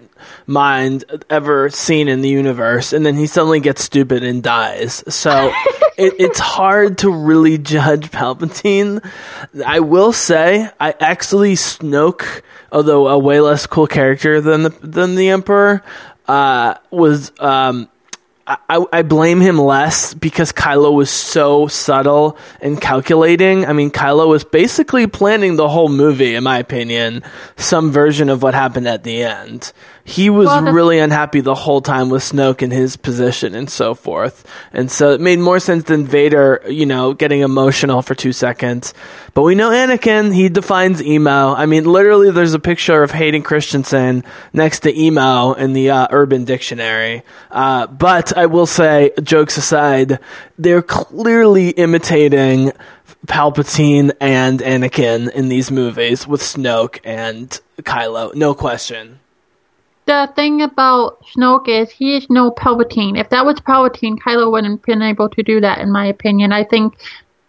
[0.50, 5.04] mind ever seen in the universe, and then he suddenly gets stupid and dies.
[5.08, 5.54] So
[5.98, 9.08] it, it's hard to really judge Palpatine.
[9.66, 12.42] I will say, I actually Snoke,
[12.72, 15.84] although a way less cool character than the than the Emperor,
[16.28, 17.32] uh, was.
[17.40, 17.88] Um,
[18.50, 23.66] I, I blame him less because Kylo was so subtle and calculating.
[23.66, 27.22] I mean, Kylo was basically planning the whole movie, in my opinion,
[27.58, 29.72] some version of what happened at the end.
[30.04, 33.94] He was Well, really unhappy the whole time with Snoke and his position and so
[33.94, 34.44] forth.
[34.74, 38.96] And so it made more sense than Vader, you know, getting emotional for two seconds.
[39.36, 41.54] But we know Anakin, he defines emo.
[41.54, 46.08] I mean, literally, there's a picture of Hayden Christensen next to emo in the uh,
[46.10, 47.22] Urban Dictionary.
[47.52, 50.18] Uh, but I will say, jokes aside,
[50.58, 52.72] they're clearly imitating
[53.28, 58.34] Palpatine and Anakin in these movies with Snoke and Kylo.
[58.36, 59.20] No question.
[60.06, 63.20] The thing about Snoke is he is no Palpatine.
[63.20, 66.54] If that was Palpatine, Kylo wouldn't have been able to do that, in my opinion.
[66.54, 66.96] I think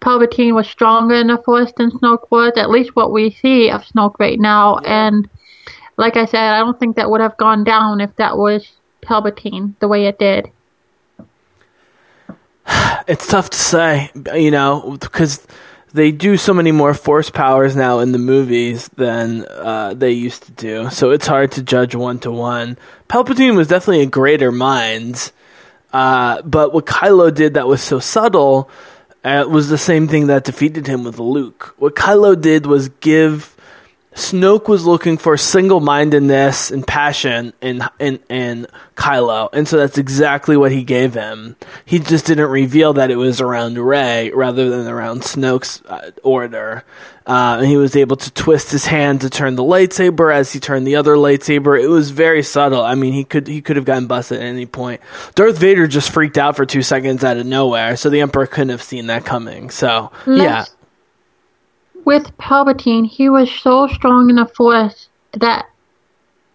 [0.01, 3.85] Palpatine was stronger in the Force than Snoke was, at least what we see of
[3.85, 4.79] Snoke right now.
[4.79, 5.31] And
[5.97, 8.73] like I said, I don't think that would have gone down if that was
[9.03, 10.51] Palpatine the way it did.
[13.07, 15.45] It's tough to say, you know, because
[15.93, 20.45] they do so many more force powers now in the movies than uh, they used
[20.45, 20.91] to do.
[20.91, 22.79] So it's hard to judge one to one.
[23.09, 25.33] Palpatine was definitely a greater mind,
[25.93, 28.71] uh, but what Kylo did that was so subtle
[29.25, 31.75] uh, was the same thing that defeated him with Luke.
[31.79, 33.57] What Kylo did was give
[34.15, 40.57] Snoke was looking for single-mindedness and passion in in in Kylo, and so that's exactly
[40.57, 41.57] what he gave him.
[41.85, 46.85] He just didn't reveal that it was around Rey rather than around Snoke's uh, order.
[47.27, 50.59] Uh, and he was able to twist his hand to turn the lightsaber as he
[50.59, 51.81] turned the other lightsaber.
[51.81, 52.83] It was very subtle.
[52.83, 55.01] I mean, he could he could have gotten busted at any point.
[55.37, 58.71] Darth Vader just freaked out for two seconds out of nowhere, so the Emperor couldn't
[58.71, 59.71] have seen that coming.
[59.71, 60.65] So yeah,
[62.05, 65.67] With Palpatine, he was so strong in the Force that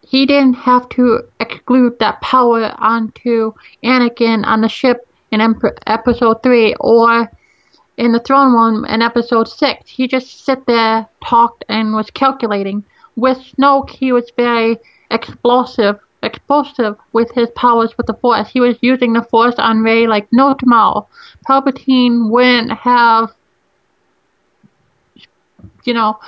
[0.06, 3.52] he didn't have to exclude that power onto
[3.84, 5.40] Anakin on the ship in
[5.86, 7.30] Episode 3 or
[7.96, 9.88] in the throne room in Episode 6.
[9.88, 12.84] He just sit there, talked, and was calculating.
[13.14, 14.78] With Snoke, he was very
[15.10, 18.48] explosive, explosive with his powers with the Force.
[18.48, 21.08] He was using the Force on Rey like no tomorrow.
[21.48, 23.30] Palpatine wouldn't have
[25.86, 26.18] you know,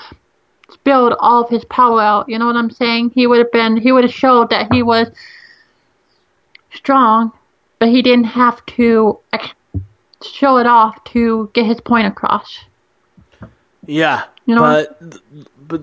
[0.71, 2.29] spilled all of his power out.
[2.29, 3.11] You know what I'm saying?
[3.15, 5.09] He would have been, he would have showed that he was
[6.73, 7.33] strong,
[7.79, 9.19] but he didn't have to
[10.23, 12.59] show it off to get his point across.
[13.87, 14.61] Yeah, You know-
[15.01, 15.21] but
[15.69, 15.83] but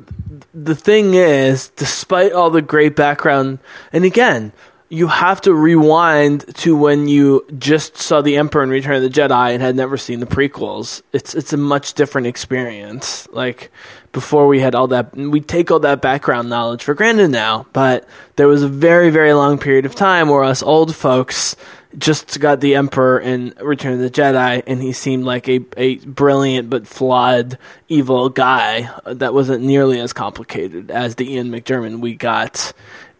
[0.53, 3.59] the thing is, despite all the great background,
[3.93, 4.51] and again,
[4.95, 9.09] you have to rewind to when you just saw the Emperor in Return of the
[9.09, 11.01] Jedi and had never seen the prequels.
[11.11, 13.27] It's it's a much different experience.
[13.31, 13.71] Like
[14.13, 18.07] before, we had all that, we take all that background knowledge for granted now, but
[18.37, 21.57] there was a very very long period of time where us old folks
[21.97, 25.97] just got the Emperor in Return of the Jedi, and he seemed like a, a
[25.97, 32.15] brilliant but flawed evil guy that wasn't nearly as complicated as the Ian McDiarmid we
[32.15, 32.73] got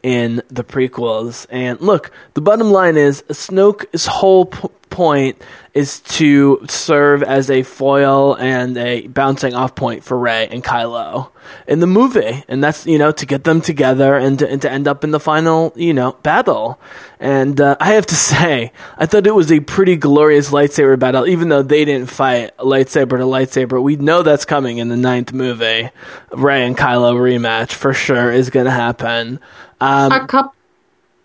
[0.05, 1.47] in the prequels.
[1.49, 5.41] And look, the bottom line is Snoke's whole p- point
[5.73, 11.31] is to serve as a foil and a bouncing off point for Rey and Kylo
[11.67, 14.71] in the movie, and that's you know to get them together and to, and to
[14.71, 16.79] end up in the final you know battle.
[17.19, 21.27] And uh, I have to say, I thought it was a pretty glorious lightsaber battle,
[21.27, 23.81] even though they didn't fight lightsaber to lightsaber.
[23.81, 25.89] We know that's coming in the ninth movie.
[26.31, 29.39] Rey and Kylo rematch for sure is going to happen.
[29.81, 30.55] Um, a couple,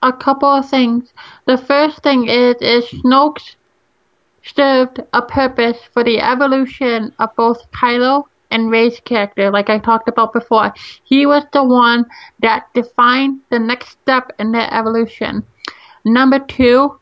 [0.03, 1.12] a couple of things.
[1.46, 3.57] The first thing is is Snoke's
[4.42, 10.09] served a purpose for the evolution of both Kylo and Rey's character, like I talked
[10.09, 10.72] about before.
[11.05, 12.07] He was the one
[12.40, 15.44] that defined the next step in their evolution.
[16.05, 16.98] Number two,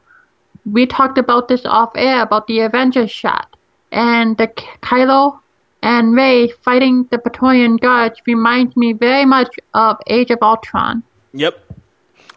[0.71, 3.57] we talked about this off air about the Avengers shot
[3.91, 4.49] and the
[4.83, 5.41] Kylo
[5.83, 11.03] and Rey fighting the Praetorian Guards reminds me very much of Age of Ultron.
[11.33, 11.78] Yep.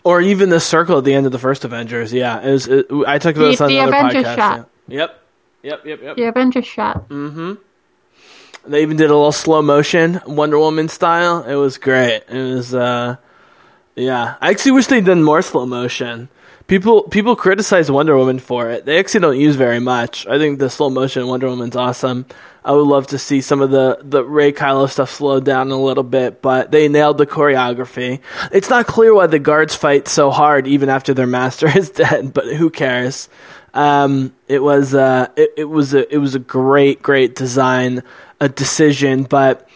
[0.04, 2.12] Or even the circle at the end of the first Avengers.
[2.12, 2.68] Yeah, it was.
[2.68, 4.36] It, I talked about The- this on the another Avengers podcast.
[4.36, 4.70] shot.
[4.88, 4.97] Yeah.
[4.97, 5.22] Yep.
[5.64, 5.86] Yep.
[5.86, 6.02] Yep.
[6.04, 6.16] Yep.
[6.18, 7.10] The Avengers shot.
[7.10, 7.54] Mm-hmm.
[8.66, 11.43] They even did a little slow motion Wonder Woman style.
[11.43, 12.24] It was great.
[12.30, 13.18] It was uh
[13.95, 14.36] yeah.
[14.41, 16.30] I actually wish they'd done more slow motion.
[16.72, 18.86] People people criticize Wonder Woman for it.
[18.86, 20.26] They actually don't use very much.
[20.26, 22.26] I think the slow motion Wonder Woman's awesome.
[22.63, 25.76] I would love to see some of the the Rey Kylo stuff slowed down a
[25.76, 28.22] little bit, but they nailed the choreography.
[28.53, 32.34] It's not clear why the guards fight so hard even after their master is dead,
[32.34, 33.28] but who cares?
[33.74, 38.01] Um, it was uh, it, it was a it was a great great design,
[38.39, 39.67] a decision, but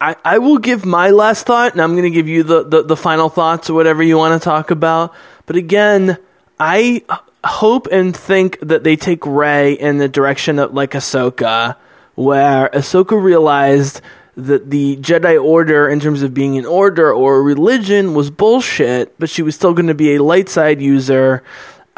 [0.00, 2.82] I, I will give my last thought, and I'm going to give you the, the,
[2.84, 5.12] the final thoughts or whatever you want to talk about.
[5.44, 6.16] But again,
[6.60, 7.02] I
[7.44, 11.76] hope and think that they take Rey in the direction of like Ahsoka,
[12.14, 14.00] where Ahsoka realized
[14.36, 19.18] that the Jedi Order, in terms of being an order or a religion, was bullshit,
[19.18, 21.42] but she was still going to be a light side user.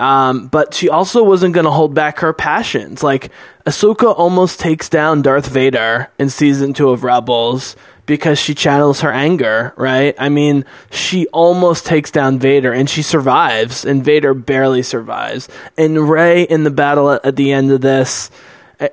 [0.00, 3.02] Um, but she also wasn't going to hold back her passions.
[3.02, 3.30] Like,
[3.66, 7.76] Ahsoka almost takes down Darth Vader in season two of Rebels
[8.06, 10.14] because she channels her anger, right?
[10.18, 15.48] I mean, she almost takes down Vader and she survives, and Vader barely survives.
[15.76, 18.30] And Rey in the battle at, at the end of this,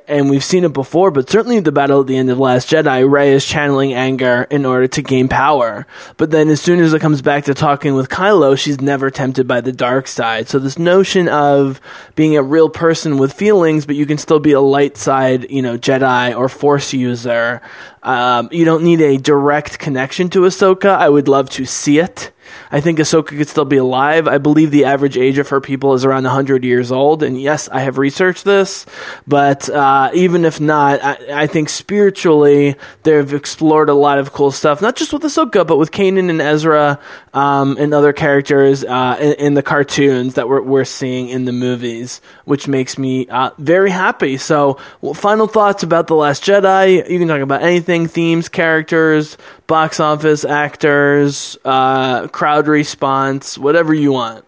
[0.08, 3.10] and we've seen it before, but certainly the battle at the end of Last Jedi,
[3.10, 5.88] Rey is channeling anger in order to gain power.
[6.18, 9.48] But then as soon as it comes back to talking with Kylo, she's never tempted
[9.48, 10.50] by the dark side.
[10.50, 11.80] So this notion of
[12.16, 15.62] being a real person with feelings, but you can still be a light side, you
[15.62, 17.62] know, Jedi or Force user.
[18.04, 20.98] Um, you don't need a direct connection to Ahsoka.
[20.98, 22.32] I would love to see it.
[22.72, 24.28] I think Ahsoka could still be alive.
[24.28, 27.24] I believe the average age of her people is around 100 years old.
[27.24, 28.86] And yes, I have researched this,
[29.28, 34.52] but uh, even if not, I, I think spiritually they've explored a lot of cool
[34.52, 37.00] stuff, not just with Ahsoka, but with Kanan and Ezra
[37.34, 41.52] um, and other characters uh, in, in the cartoons that we're, we're seeing in the
[41.52, 44.38] movies, which makes me uh, very happy.
[44.38, 47.10] So, well, final thoughts about The Last Jedi.
[47.10, 49.38] You can talk about anything themes, characters,
[49.68, 54.46] box office, actors, uh, crowd response, whatever you want.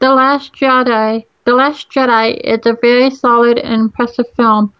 [0.00, 1.24] The Last Jedi.
[1.44, 4.74] The Last Jedi is a very solid and impressive film.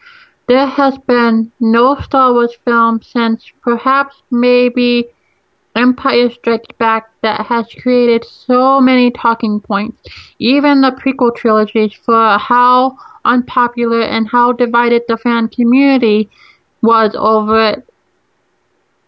[0.48, 5.06] There has been no Star Wars film since perhaps maybe
[5.76, 9.96] Empire Strikes Back that has created so many talking points.
[10.40, 16.28] Even the prequel trilogies for how unpopular and how divided the fan community
[16.82, 17.88] was over it.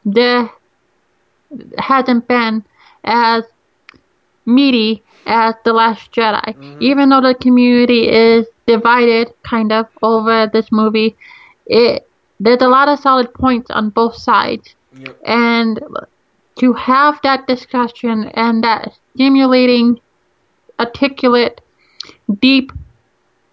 [0.05, 0.49] There
[1.78, 2.64] hasn't been
[3.05, 3.44] as
[4.46, 6.42] meaty as The Last Jedi.
[6.42, 6.78] Mm-hmm.
[6.82, 11.16] Even though the community is divided kind of over this movie,
[11.66, 12.07] it
[12.40, 14.74] there's a lot of solid points on both sides.
[15.24, 15.80] And
[16.57, 20.00] to have that discussion and that stimulating,
[20.78, 21.61] articulate,
[22.40, 22.72] deep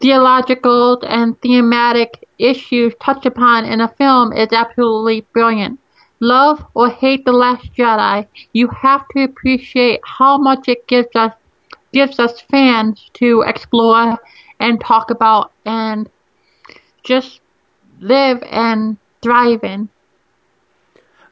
[0.01, 5.79] theological and thematic issues touched upon in a film is absolutely brilliant.
[6.20, 11.34] Love or hate The Last Jedi, you have to appreciate how much it gives us
[11.91, 14.17] gives us fans to explore
[14.59, 16.09] and talk about and
[17.03, 17.41] just
[17.99, 19.89] live and thrive in.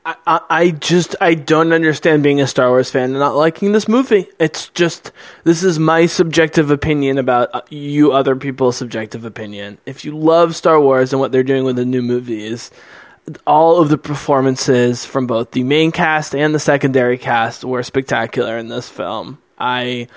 [0.06, 3.74] I, I, I just I don't understand being a Star Wars fan and not liking
[3.74, 4.28] this movie.
[4.40, 5.12] It's just
[5.44, 9.80] this is my subjective opinion about uh, you other people's subjective opinion.
[9.86, 12.72] If you love Star Wars and what they're doing with the new movies,
[13.46, 18.58] all of the performances from both the main cast and the secondary cast were spectacular
[18.58, 19.40] in this film.
[19.60, 20.08] I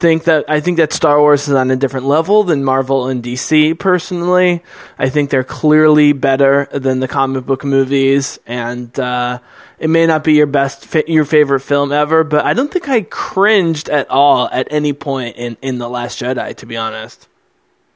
[0.00, 3.22] think that I think that Star Wars is on a different level than Marvel and
[3.22, 3.78] DC.
[3.78, 4.62] Personally,
[4.98, 9.38] I think they're clearly better than the comic book movies, and uh,
[9.78, 12.88] it may not be your best, fa- your favorite film ever, but I don't think
[12.88, 16.56] I cringed at all at any point in in the Last Jedi.
[16.56, 17.28] To be honest,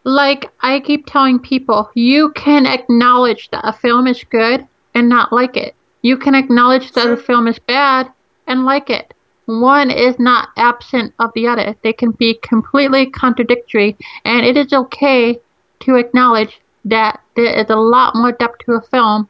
[0.05, 5.33] Like I keep telling people, you can acknowledge that a film is good and not
[5.33, 5.75] like it.
[6.03, 8.13] You can acknowledge that a film is bad
[8.47, 9.15] and like it.
[9.47, 11.77] One is not absent of the other.
[11.83, 15.41] They can be completely contradictory, and it is okay
[15.81, 19.29] to acknowledge that there is a lot more depth to a film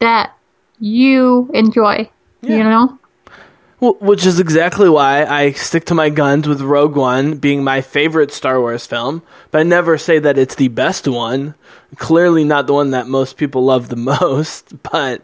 [0.00, 0.32] that
[0.78, 2.10] you enjoy.
[2.42, 2.98] You know?
[3.80, 7.80] Wh- Which is exactly why I stick to my guns with Rogue One being my
[7.80, 11.54] favorite Star Wars film, but I never say that it's the best one.
[11.96, 15.22] Clearly not the one that most people love the most, but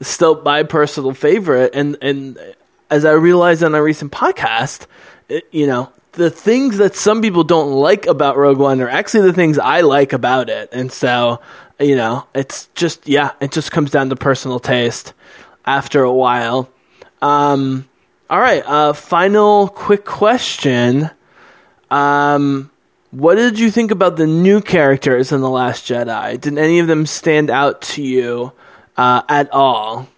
[0.00, 1.74] still my personal favorite.
[1.74, 2.38] And and
[2.90, 4.86] as I realized on a recent podcast,
[5.28, 9.28] it, you know, the things that some people don't like about Rogue One are actually
[9.28, 10.68] the things I like about it.
[10.72, 11.40] And so,
[11.80, 15.12] you know, it's just yeah, it just comes down to personal taste
[15.66, 16.70] after a while.
[17.20, 17.88] Um,
[18.30, 18.62] all right.
[18.66, 21.10] Uh, final quick question.
[21.90, 22.70] Um,
[23.10, 26.40] what did you think about the new characters in the Last Jedi?
[26.40, 28.52] Did any of them stand out to you
[28.96, 30.08] uh, at all?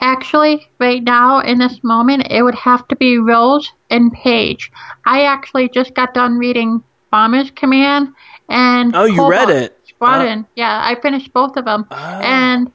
[0.00, 4.72] Actually, right now in this moment, it would have to be Rose and Paige.
[5.06, 8.12] I actually just got done reading Bomber's Command
[8.48, 9.78] and Oh, you read it.
[9.86, 10.46] Squadron.
[10.56, 12.72] yeah, I finished both of them, and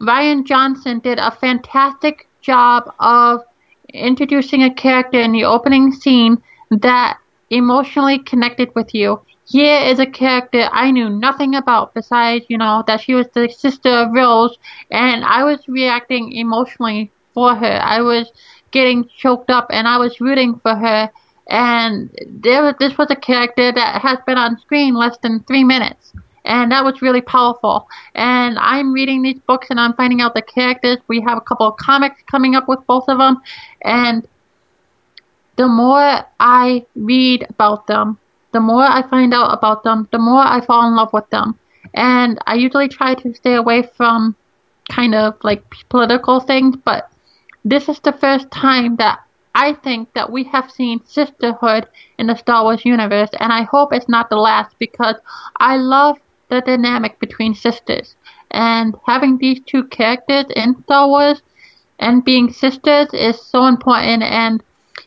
[0.00, 3.42] Rian Johnson did a fantastic job of
[3.92, 7.18] introducing a character in the opening scene that
[7.50, 9.20] emotionally connected with you.
[9.48, 13.48] Here is a character I knew nothing about besides, you know, that she was the
[13.48, 14.56] sister of Rose,
[14.90, 17.80] and I was reacting emotionally for her.
[17.82, 18.32] I was
[18.70, 21.10] getting choked up and I was rooting for her.
[21.48, 26.12] And there this was a character that has been on screen less than three minutes.
[26.44, 27.88] And that was really powerful.
[28.14, 30.98] And I'm reading these books and I'm finding out the characters.
[31.08, 33.40] We have a couple of comics coming up with both of them.
[33.82, 34.26] And
[35.56, 38.18] the more I read about them,
[38.52, 41.58] the more I find out about them, the more I fall in love with them.
[41.94, 44.34] And I usually try to stay away from
[44.90, 47.10] kind of like political things, but
[47.64, 49.20] this is the first time that
[49.54, 51.86] I think that we have seen sisterhood
[52.18, 55.16] in the Star Wars universe, and I hope it's not the last because
[55.58, 56.18] I love
[56.52, 58.16] the dynamic between sisters.
[58.50, 61.42] And having these two characters in Star Wars
[61.98, 64.22] and being sisters is so important.
[64.22, 64.62] And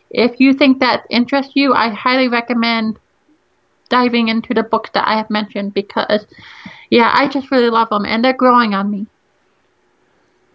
[0.09, 2.99] if you think that interests you, I highly recommend
[3.89, 6.25] diving into the books that I have mentioned because,
[6.89, 9.05] yeah, I just really love them and they're growing on me.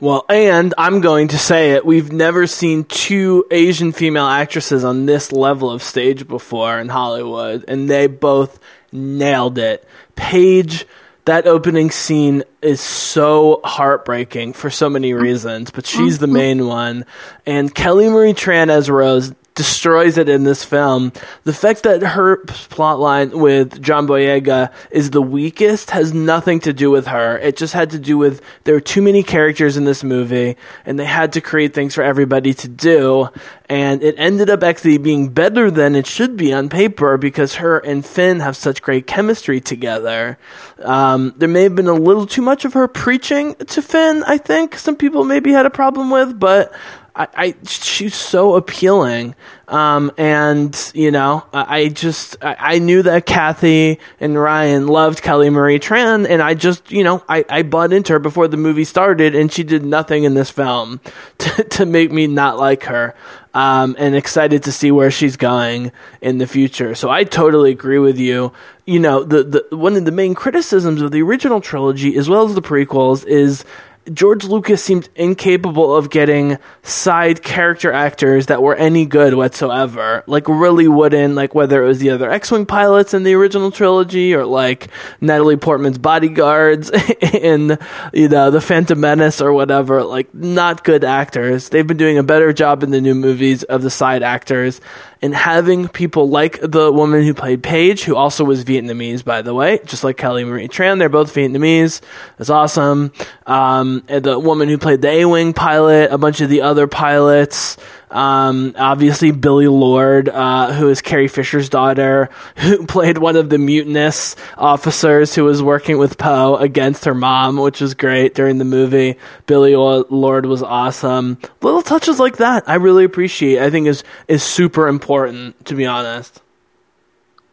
[0.01, 1.85] Well, and I'm going to say it.
[1.85, 7.67] We've never seen two Asian female actresses on this level of stage before in Hollywood,
[7.69, 8.59] and they both
[8.93, 9.87] nailed it.
[10.17, 10.87] Paige,
[11.27, 17.05] that opening scene is so heartbreaking for so many reasons, but she's the main one.
[17.45, 21.13] And Kelly Marie Tran as Rose destroys it in this film.
[21.45, 26.91] The fact that her plotline with John Boyega is the weakest has nothing to do
[26.91, 27.37] with her.
[27.37, 30.57] It just had to do with there were too many characters in this movie
[30.87, 33.29] and they had to create things for everybody to do.
[33.69, 37.81] And it ended up actually being better than it should be on paper because her
[37.81, 40.39] and Finn have such great chemistry together.
[40.83, 44.39] Um, there may have been a little too much of her preaching to Finn, I
[44.39, 46.73] think some people maybe had a problem with, but
[47.15, 49.35] I, I she's so appealing.
[49.69, 55.23] Um, and you know, I, I just I, I knew that Kathy and Rian loved
[55.23, 58.57] Kelly Marie Tran, and I just you know I, I bought into her before the
[58.57, 61.01] movie started, and she did nothing in this film
[61.39, 63.15] to, to make me not like her.
[63.53, 65.91] Um, and excited to see where she's going
[66.21, 66.95] in the future.
[66.95, 68.53] So I totally agree with you.
[68.87, 72.45] You know, the, the one of the main criticisms of the original trilogy, as well
[72.47, 73.65] as the prequels, is
[74.13, 80.25] George Lucas seemed incapable of getting side character actors that were any good whatsoever.
[80.27, 84.35] Like really wouldn't like whether it was the other X-wing pilots in the original trilogy
[84.35, 84.89] or like
[85.21, 86.91] Natalie Portman's bodyguards
[87.35, 87.79] in
[88.13, 90.03] you know the Phantom Menace or whatever.
[90.03, 91.69] Like not good actors.
[91.69, 94.81] They've been doing a better job in the new movies of the side actors
[95.23, 99.53] and having people like the woman who played Paige, who also was Vietnamese, by the
[99.53, 100.99] way, just like Kelly Marie Tran.
[100.99, 102.01] They're both Vietnamese.
[102.39, 103.13] That's awesome.
[103.47, 107.77] Um, and the woman who played the A-wing pilot, a bunch of the other pilots.
[108.11, 113.59] Um, obviously Billie Lourd, uh, who is Carrie Fisher's daughter, who played one of the
[113.59, 118.65] mutinous officers who was working with Poe against her mom, which was great during the
[118.65, 119.17] movie.
[119.47, 121.39] Billie Lourd was awesome.
[121.63, 123.61] Little touches like that, I really appreciate.
[123.63, 126.41] I think is is super important, to be honest.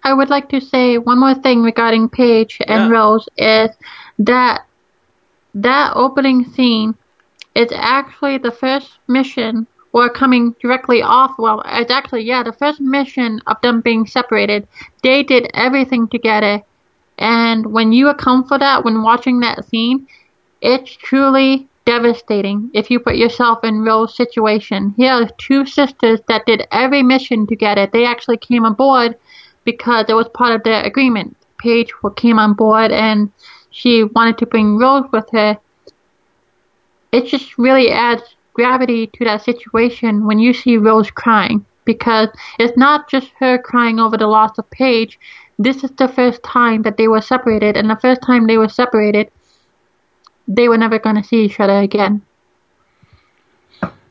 [0.04, 2.98] I would like to say one more thing regarding Paige and Yeah.
[2.98, 3.70] Rose is
[4.20, 4.62] that
[5.64, 6.96] that opening scene
[7.56, 12.80] is actually the first mission or coming directly off well it's actually yeah the first
[12.80, 14.68] mission of them being separated
[15.02, 16.62] they did everything together
[17.18, 20.06] and when you account for that when watching that scene
[20.62, 24.94] it's truly devastating if you put yourself in Rose's situation.
[24.98, 27.88] Here are two sisters that did every mission together.
[27.88, 29.16] They actually came aboard
[29.64, 31.38] because it was part of their agreement.
[31.58, 33.32] Paige came on board and
[33.72, 35.58] she wanted to bring Rose with her.
[37.12, 38.24] It just really adds
[38.54, 42.30] gravity to that situation when you see Rose crying because
[42.60, 45.18] it's not just her crying over the loss of Paige.
[45.58, 48.70] This is the first time that they were separated, and the first time they were
[48.70, 49.32] separated,
[50.48, 52.22] they were never going to see each other again.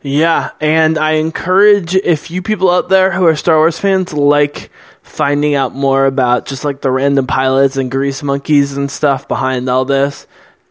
[0.02, 4.70] Yeah, and I encourage if you people out there who are Star Wars fans like
[5.16, 9.68] finding out more about just like the random pilots and grease monkeys and stuff behind
[9.68, 10.26] all this,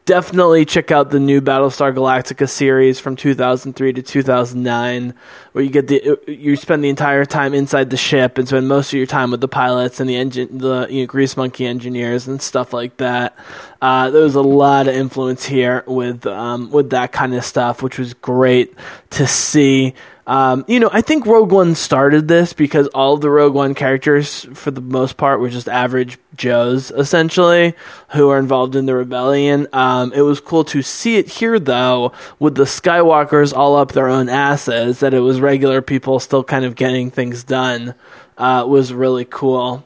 [0.05, 5.13] definitely check out the new Battlestar Galactica series from 2003 to 2009,
[5.51, 8.93] where you get the you spend the entire time inside the ship and spend most
[8.93, 12.27] of your time with the pilots and the engine, the you know, grease monkey engineers
[12.27, 13.35] and stuff like that.
[13.81, 17.81] Uh, there was a lot of influence here with um, with that kind of stuff,
[17.81, 18.75] which was great
[19.09, 19.93] to see.
[20.27, 24.47] Um, you know, I think Rogue One started this because all the Rogue One characters,
[24.53, 27.75] for the most part, were just average Joes, essentially,
[28.09, 29.67] who are involved in the rebellion.
[29.71, 34.07] Um, it was cool to see it here, though, with the Skywalkers all up their
[34.07, 37.93] own asses, that it was regular people still kind of getting things done,
[38.37, 39.85] uh, was really cool.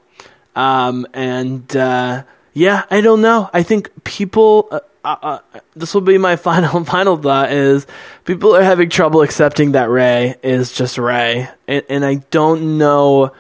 [0.56, 3.50] Um, and, uh, yeah, I don't know.
[3.54, 5.40] I think people, uh, uh, uh,
[5.76, 7.88] this will be my final final thought is
[8.26, 13.32] people are having trouble accepting that Rey is just Rey, and, and I don't know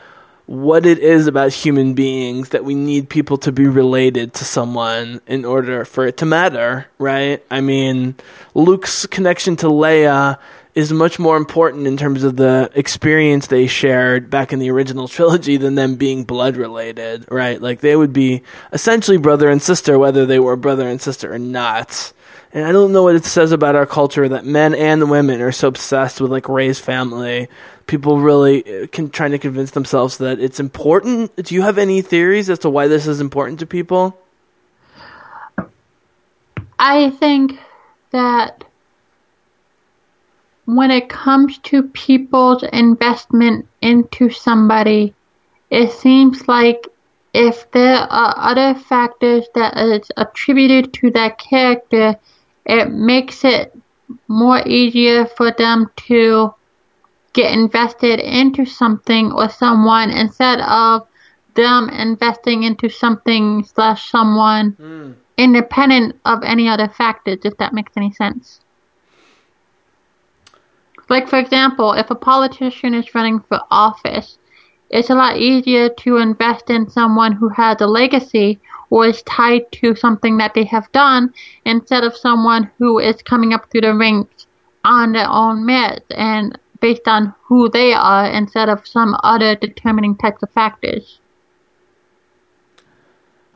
[0.45, 5.22] what it is about human beings that we need people to be related to someone
[5.27, 7.45] in order for it to matter, right?
[7.52, 8.15] I mean,
[8.56, 10.40] Luke's connection to Leia
[10.80, 15.07] is much more important in terms of the experience they shared back in the original
[15.18, 17.61] trilogy than them being blood related, right?
[17.61, 18.41] Like they would be
[18.72, 22.14] essentially brother and sister whether they were brother and sister or not.
[22.51, 25.51] And I don't know what it says about our culture that men and women are
[25.51, 27.47] so obsessed with like Rey's family.
[27.85, 31.35] People really uh, can trying to convince themselves that it's important.
[31.35, 34.18] Do you have any theories as to why this is important to people?
[36.80, 37.60] I think
[38.11, 38.64] that
[40.75, 45.15] when it comes to people's investment into somebody,
[45.71, 46.87] it seems like
[47.33, 52.15] if there are other factors that is attributed to that character,
[52.65, 53.75] it makes it
[54.27, 56.53] more easier for them to
[57.33, 61.07] get invested into something or someone instead of
[61.55, 65.15] them investing into something slash someone mm.
[65.37, 68.61] independent of any other factors, if that makes any sense.
[71.10, 74.38] Like, for example, if a politician is running for office,
[74.90, 78.60] it's a lot easier to invest in someone who has a legacy
[78.90, 81.34] or is tied to something that they have done
[81.65, 84.48] instead of someone who is coming up through the ranks
[84.84, 90.15] on their own merits and based on who they are instead of some other determining
[90.15, 91.19] types of factors.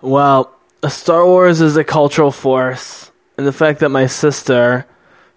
[0.02, 0.54] Well,
[0.90, 4.86] Star Wars is a cultural force, and the fact that my sister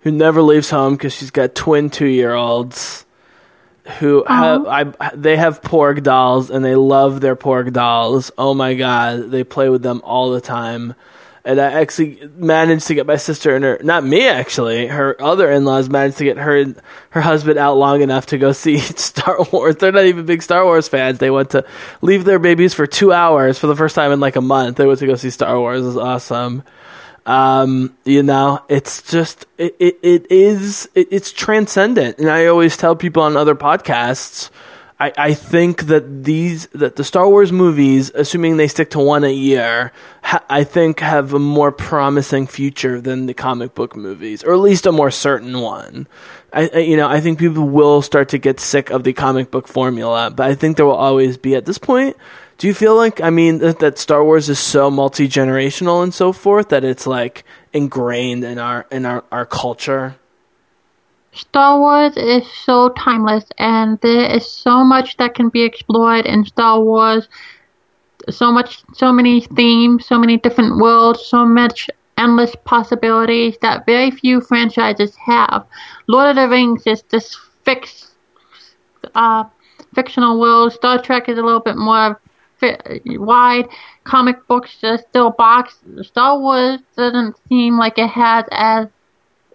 [0.07, 3.05] who never leaves home because she's got twin two year olds
[3.99, 4.85] who have I
[5.17, 8.31] they have Porg dolls and they love their Porg dolls.
[8.39, 10.95] Oh my god, they play with them all the time.
[11.45, 15.51] And I actually managed to get my sister and her not me actually, her other
[15.51, 16.81] in laws managed to get her and
[17.11, 19.75] her husband out long enough to go see Star Wars.
[19.75, 21.19] They're not even big Star Wars fans.
[21.19, 21.65] They went to
[22.01, 24.77] leave their babies for two hours for the first time in like a month.
[24.77, 25.83] They went to go see Star Wars.
[25.83, 26.63] It was awesome.
[27.27, 32.77] Um, you know, it's just it it, it is it, it's transcendent, and I always
[32.77, 34.51] tell people on other podcasts.
[34.99, 39.25] I, I think that these that the Star Wars movies, assuming they stick to one
[39.25, 39.93] a year,
[40.23, 44.61] ha- I think have a more promising future than the comic book movies, or at
[44.61, 46.07] least a more certain one.
[46.53, 49.51] I, I you know I think people will start to get sick of the comic
[49.51, 52.17] book formula, but I think there will always be at this point
[52.59, 56.13] do you feel like I mean that, that Star Wars is so multi generational and
[56.13, 60.17] so forth that it's like ingrained in our in our, our culture?
[61.33, 66.47] Star Wars is so timeless and there is so much that can be explored in
[66.47, 67.29] Star Wars.
[68.31, 74.11] So much so many themes, so many different worlds, so much endless possibilities that very
[74.11, 75.67] few franchises have.
[76.07, 78.13] Lord of the Rings is this fixed
[79.15, 79.45] uh,
[79.95, 80.73] fictional world.
[80.73, 82.19] Star Trek is a little bit more
[83.07, 83.67] wide.
[84.05, 85.79] Comic books are still boxed.
[86.03, 88.89] Star Wars doesn't seem like it has as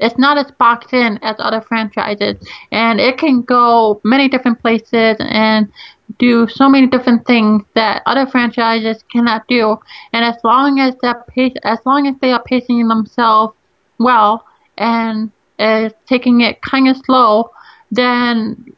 [0.01, 2.35] it's not as boxed in as other franchises,
[2.71, 5.71] and it can go many different places and
[6.17, 9.77] do so many different things that other franchises cannot do.
[10.11, 13.53] And as long as that pace, as long as they are pacing themselves
[13.99, 14.45] well
[14.77, 17.51] and uh, taking it kind of slow,
[17.91, 18.73] then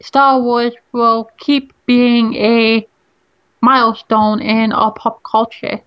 [0.00, 2.86] Star Wars will keep being a
[3.60, 5.80] milestone in our pop culture.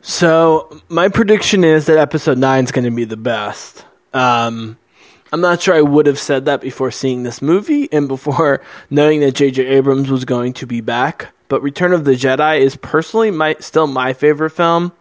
[0.00, 3.84] So my prediction is that episode nine is going to be the best.
[4.14, 4.78] Um,
[5.30, 9.20] I'm not sure I would have said that before seeing this movie and before knowing
[9.20, 9.66] that J.J.
[9.66, 11.34] Abrams was going to be back.
[11.48, 14.92] But Return of the Jedi is personally my still my favorite film.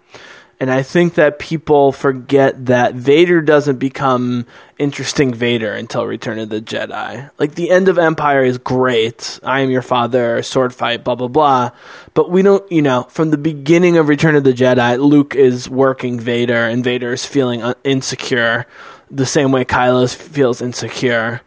[0.58, 4.46] And I think that people forget that Vader doesn't become
[4.78, 7.30] interesting Vader until Return of the Jedi.
[7.38, 9.40] Like the end of Empire is great.
[9.44, 11.72] I am your father, sword fight, blah blah blah.
[12.14, 15.70] But we don't, you know, from the beginning of Return of the Jedi, Luke is
[15.70, 18.66] working Vader, and Vader is feeling uh, insecure,
[19.12, 21.42] the same way Kylo feels insecure.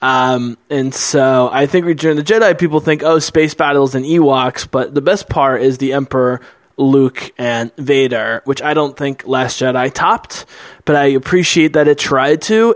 [0.00, 4.04] Um, and so I think Return of the Jedi, people think, oh, space battles and
[4.04, 6.40] Ewoks, but the best part is the Emperor
[6.76, 10.46] Luke and Vader, which I don't think Last Jedi topped,
[10.84, 12.74] but I appreciate that it tried to.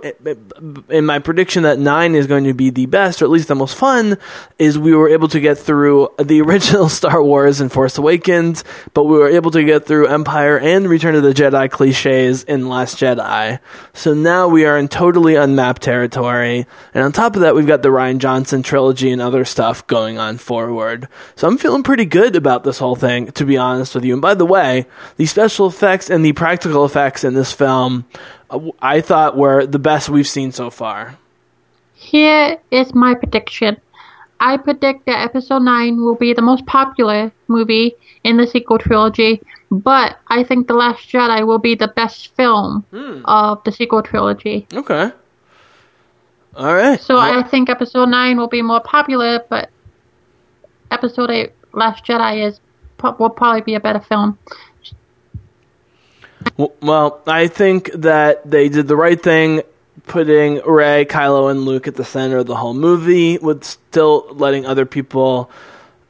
[0.89, 3.55] In my prediction that 9 is going to be the best, or at least the
[3.55, 4.17] most fun,
[4.59, 8.65] is we were able to get through the original Star Wars and Force Awakens,
[8.95, 12.69] but we were able to get through Empire and Return of the Jedi cliches in
[12.69, 13.61] Last Jedi.
[13.93, 17.83] So now we are in totally unmapped territory, and on top of that, we've got
[17.83, 21.09] the Rian Johnson trilogy and other stuff going on forward.
[21.37, 24.15] So I'm feeling pretty good about this whole thing, to be honest with you.
[24.15, 24.87] And by the way,
[25.17, 27.98] the special effects and the practical effects in this film
[28.81, 31.19] I thought were the best we've seen so far.
[31.95, 33.77] Here is my prediction.
[34.41, 39.41] I predict that episode 9 will be the most popular movie in the sequel trilogy,
[39.71, 43.23] but I think The Last Jedi will be the best film hmm.
[43.25, 44.67] of the sequel trilogy.
[44.73, 45.11] Okay.
[46.57, 47.01] All right.
[47.01, 49.71] So I think episode 9 will be more popular, but
[50.91, 52.61] episode 8 Last Jedi is
[53.19, 54.39] will probably be a better film.
[56.81, 59.63] Well, I think that they did the right thing
[60.07, 64.67] putting Rey, Kylo, and Luke at the center of the whole movie, with still letting
[64.67, 65.51] other people,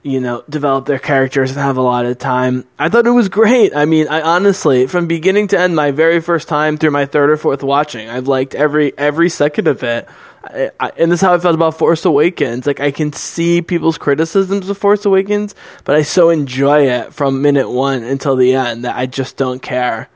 [0.02, 2.64] you know, develop their characters and have a lot of time.
[2.78, 3.74] I thought it was great.
[3.74, 7.30] I mean, I honestly, from beginning to end, my very first time through my third
[7.30, 10.08] or fourth watching, I've liked every every second of it.
[10.44, 12.66] I, I, and this is how I felt about Force Awakens.
[12.66, 17.42] Like I can see people's criticisms of Force Awakens, but I so enjoy it from
[17.42, 20.08] minute one until the end that I just don't care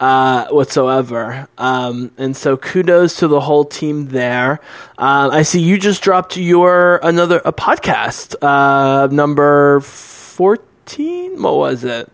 [0.00, 1.48] uh, whatsoever.
[1.58, 4.60] Um, and so kudos to the whole team there.
[4.98, 11.42] Uh, I see you just dropped your another a podcast uh, number fourteen.
[11.42, 12.10] What was it?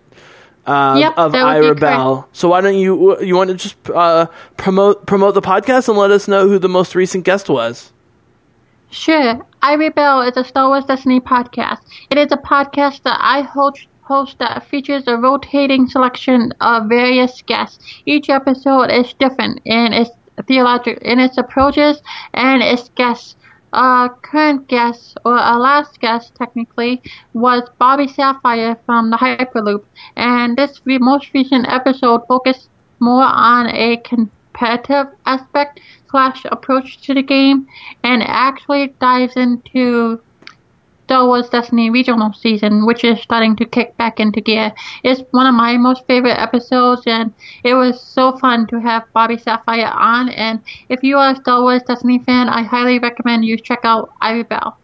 [0.65, 2.27] Uh, yep, of iRebel.
[2.33, 4.27] So why don't you you want to just uh,
[4.57, 7.93] promote promote the podcast and let us know who the most recent guest was?
[8.91, 9.45] Sure.
[9.63, 11.79] iRebel is a Star Wars Destiny podcast.
[12.11, 17.43] It is a podcast that I host host that features a rotating selection of various
[17.43, 17.79] guests.
[18.05, 20.11] Each episode is different in its
[20.47, 22.03] theological in its approaches
[22.35, 23.37] and its guests.
[23.73, 27.01] Our current guest, or our last guest technically,
[27.33, 29.85] was Bobby Sapphire from the Hyperloop,
[30.15, 32.69] and this most recent episode focused
[33.01, 35.81] more on a competitive aspect
[36.11, 37.67] slash approach to the game,
[38.05, 40.21] and actually dives into
[41.05, 44.73] Star Wars Destiny regional season, which is starting to kick back into gear.
[45.03, 47.35] It's one of my most favorite episodes, and
[47.65, 50.29] it was so fun to have Bobby Sapphire on.
[50.31, 54.13] And if you are a Star Wars Destiny fan, I highly recommend you check out
[54.21, 54.75] iRebel.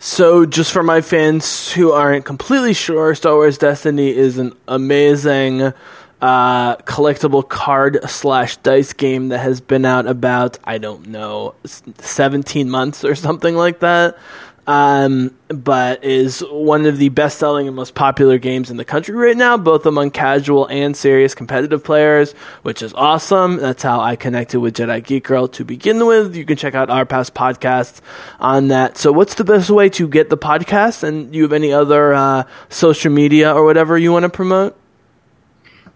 [0.00, 5.72] So, just for my fans who aren't completely sure, Star Wars Destiny is an amazing
[6.20, 12.70] uh, collectible card slash dice game that has been out about I don't know, seventeen
[12.70, 14.16] months or something like that
[14.68, 19.14] um, but is one of the best selling and most popular games in the country
[19.14, 22.32] right now, both among casual and serious competitive players,
[22.62, 23.56] which is awesome.
[23.56, 26.36] That's how I connected with Jedi Geek Girl to begin with.
[26.36, 28.02] You can check out our past podcasts
[28.40, 28.98] on that.
[28.98, 31.02] So, what's the best way to get the podcast?
[31.02, 34.78] And do you have any other uh, social media or whatever you want to promote?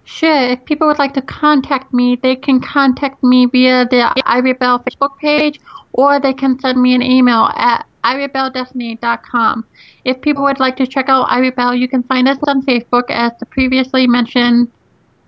[0.05, 0.51] Sure.
[0.53, 5.19] If people would like to contact me, they can contact me via the iRebel Facebook
[5.19, 5.61] page,
[5.93, 9.65] or they can send me an email at iRebelDestiny.com.
[10.05, 13.33] If people would like to check out iRebel, you can find us on Facebook as
[13.39, 14.71] the previously mentioned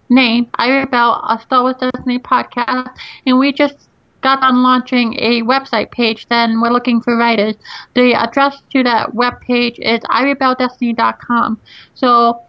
[0.08, 2.96] name, iRebel, a Star Wars Destiny podcast,
[3.26, 3.88] and we just
[4.24, 7.54] got on launching a website page, then we're looking for writers.
[7.94, 11.60] The address to that web page is iRebelDestiny.com.
[11.94, 12.42] So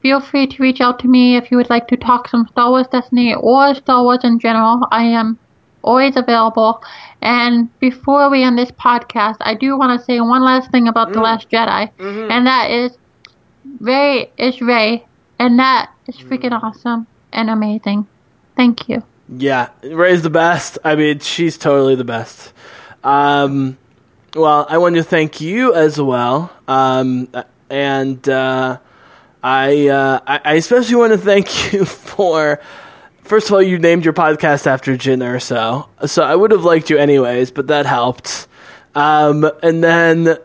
[0.00, 2.70] feel free to reach out to me if you would like to talk some Star
[2.70, 4.86] Wars Destiny or Star Wars in general.
[4.92, 5.38] I am
[5.82, 6.80] always available.
[7.24, 11.08] And before we end this podcast, I do want to say one last thing about
[11.08, 11.14] mm.
[11.14, 12.30] The Last Jedi, mm-hmm.
[12.30, 12.98] and that is
[13.80, 15.06] Rey is Rey,
[15.38, 16.28] and that is mm.
[16.28, 18.06] freaking awesome and amazing.
[18.56, 19.02] Thank you.
[19.28, 20.76] Yeah, Rey's the best.
[20.84, 22.52] I mean, she's totally the best.
[23.02, 23.78] Um,
[24.34, 26.52] well, I want to thank you as well.
[26.68, 27.28] Um,
[27.70, 28.78] and uh,
[29.42, 32.60] I, uh, I I especially want to thank you for.
[33.24, 36.90] First of all, you named your podcast after Jyn Erso, so I would have liked
[36.90, 38.46] you anyways, but that helped.
[38.94, 40.36] Um, and then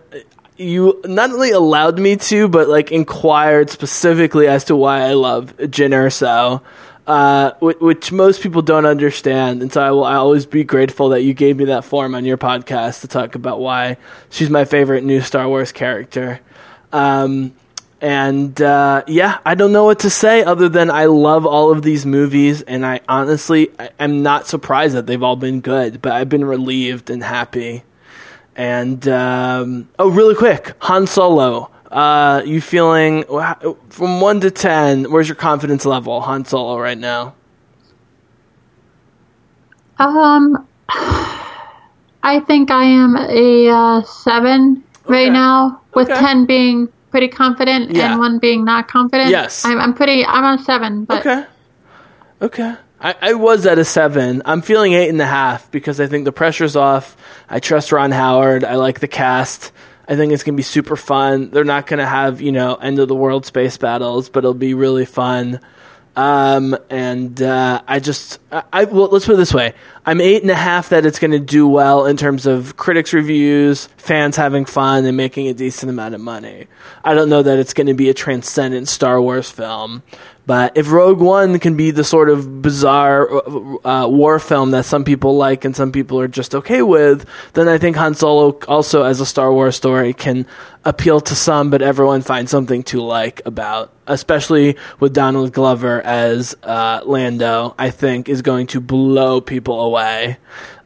[0.56, 5.58] you not only allowed me to, but like inquired specifically as to why I love
[5.58, 6.62] Jyn Erso,
[7.06, 9.62] uh, which, which most people don't understand.
[9.62, 12.38] And so I will always be grateful that you gave me that form on your
[12.38, 13.98] podcast to talk about why
[14.30, 16.40] she's my favorite new Star Wars character.
[16.94, 17.54] Um,
[18.02, 21.82] and uh, yeah, I don't know what to say other than I love all of
[21.82, 26.14] these movies, and I honestly I, am not surprised that they've all been good, but
[26.14, 27.84] I've been relieved and happy.
[28.56, 31.72] And um, oh, really quick, Han Solo.
[31.92, 33.24] Uh, you feeling
[33.90, 35.12] from one to ten?
[35.12, 37.34] Where's your confidence level, Han Solo, right now?
[39.98, 46.20] Um, I think I am a uh, seven right now, with Okay.
[46.20, 48.12] ten being pretty confident Yeah.
[48.12, 49.30] and one being not confident.
[49.30, 49.66] Yes.
[49.66, 50.26] I'm, I'm pretty.
[50.26, 51.46] I'm on seven, but Okay.
[52.42, 52.76] Okay.
[53.02, 54.42] I, I was at a seven.
[54.46, 57.16] I'm feeling eight and a half because I think the pressure's off.
[57.50, 58.64] I trust Ron Howard.
[58.66, 59.72] I like the cast.
[60.08, 61.50] I think it's gonna be super fun.
[61.52, 64.74] They're not gonna have you know end of the world space battles, but it'll be
[64.74, 65.60] really fun.
[66.20, 69.74] Um, and uh, I just, I, I well, let's put it this way:
[70.06, 73.14] I'm eight and a half that it's going to do well in terms of critics'
[73.14, 76.68] reviews, fans having fun, and making a decent amount of money.
[77.06, 80.04] I don't know that it's going to be a transcendent Star Wars film,
[80.50, 83.30] but if Rogue One can be the sort of bizarre
[83.86, 87.68] uh, war film that some people like and some people are just okay with, then
[87.70, 90.48] I think Han Solo also as a Star Wars story can
[90.86, 93.94] appeal to some, but everyone finds something to like about.
[94.08, 100.38] Especially with Donald Glover as uh, Lando, I think is going to blow people away.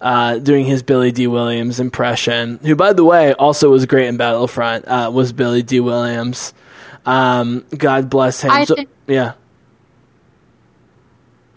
[0.01, 4.17] Uh, doing his Billy Dee Williams impression, who, by the way, also was great in
[4.17, 6.53] Battlefront, uh, was Billy Dee Williams.
[7.05, 8.51] Um, God bless him.
[8.65, 8.75] So-
[9.07, 9.33] yeah.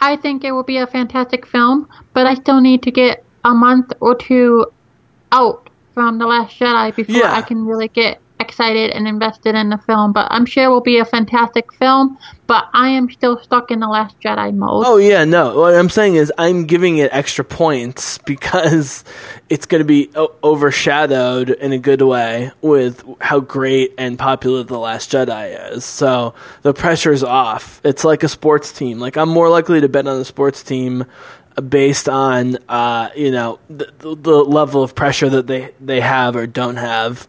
[0.01, 1.89] I think it will be a fantastic film.
[2.13, 4.67] But I still need to get a month or two
[5.33, 7.33] out from the Last Jedi before Yeah.
[7.33, 10.13] I can really get excited and invested in the film.
[10.13, 12.19] But I'm sure it will be a fantastic film.
[12.47, 14.85] But I am still stuck in the Last Jedi mode.
[14.87, 15.59] Oh yeah, no.
[15.59, 19.05] What I'm saying is I'm giving it extra points because
[19.49, 24.63] it's going to be o- overshadowed in a good way with how great and popular
[24.63, 25.85] The Last Jedi is.
[25.85, 27.81] So the pressure's off.
[27.85, 29.01] It's like a sports team.
[29.01, 31.05] Like I'm more likely to bet on a sports team
[31.69, 36.37] based on uh, you know the, the the level of pressure that they they have
[36.37, 37.27] or don't have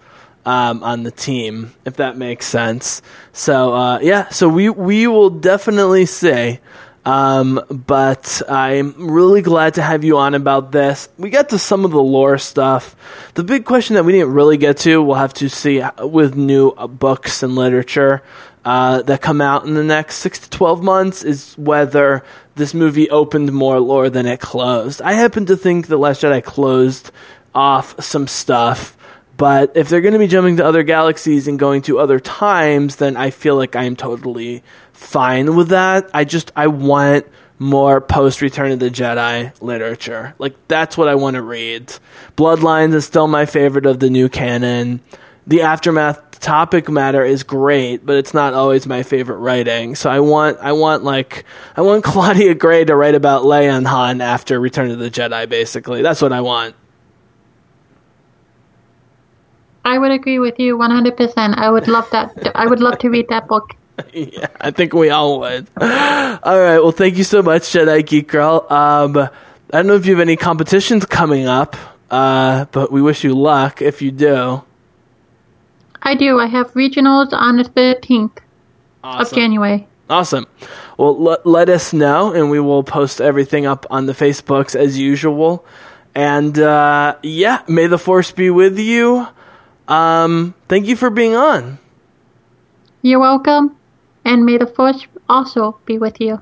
[0.47, 3.01] um, on the team, if that makes sense.
[3.33, 6.59] So uh, yeah, so we we will definitely see.
[7.03, 11.07] Um, but I'm really glad to have you on about this.
[11.17, 12.97] We got to some of the lore stuff.
[13.33, 16.73] The big question that we didn't really get to, we'll have to see with new
[16.73, 18.23] books and literature
[18.65, 22.25] uh, that come out in the next six to 12 months is whether
[22.55, 25.01] this movie opened more lore than it closed.
[25.01, 27.11] I happen to think The Last Jedi closed
[27.55, 28.96] off some stuff.
[29.37, 32.95] But if they're going to be jumping to other galaxies and going to other times,
[32.95, 36.09] then I feel like I'm totally fine with that.
[36.13, 37.27] I just I want
[37.59, 40.33] more post Return of the Jedi literature.
[40.39, 41.93] Like that's what I want to read.
[42.35, 45.01] Bloodlines is still my favorite of the new canon.
[45.45, 49.95] The aftermath topic matter is great, but it's not always my favorite writing.
[49.95, 51.45] So I want I want like
[51.75, 55.47] I want Claudia Gray to write about Leia and Han after Return of the Jedi
[55.47, 56.01] basically.
[56.01, 56.75] That's what I want.
[59.87, 61.57] I would agree with you 100%.
[61.57, 62.51] I would love that.
[62.55, 63.75] I would love to read that book.
[64.13, 65.67] yeah, I think we all would.
[65.79, 66.79] all right.
[66.79, 68.65] Well, thank you so much, Jedi Geek Girl.
[68.69, 69.29] Um, I
[69.71, 71.75] don't know if you have any competitions coming up,
[72.11, 74.63] uh, but we wish you luck if you do.
[76.01, 76.39] I do.
[76.39, 78.37] I have regionals on the 13th
[79.03, 79.87] of January.
[80.09, 80.47] Awesome.
[80.97, 84.97] Well, let, let us know, and we will post everything up on the Facebooks as
[84.97, 85.65] usual.
[86.15, 89.27] And uh, yeah, may the force be with you.
[89.87, 91.79] Um, thank you for being on.
[93.01, 93.75] You're welcome,
[94.25, 96.41] and may the force also be with you.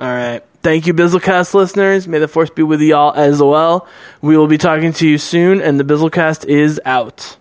[0.00, 0.42] All right.
[0.62, 2.06] Thank you, Bizzlecast listeners.
[2.06, 3.88] May the force be with y'all as well.
[4.20, 7.36] We will be talking to you soon, and the Bizzlecast is out.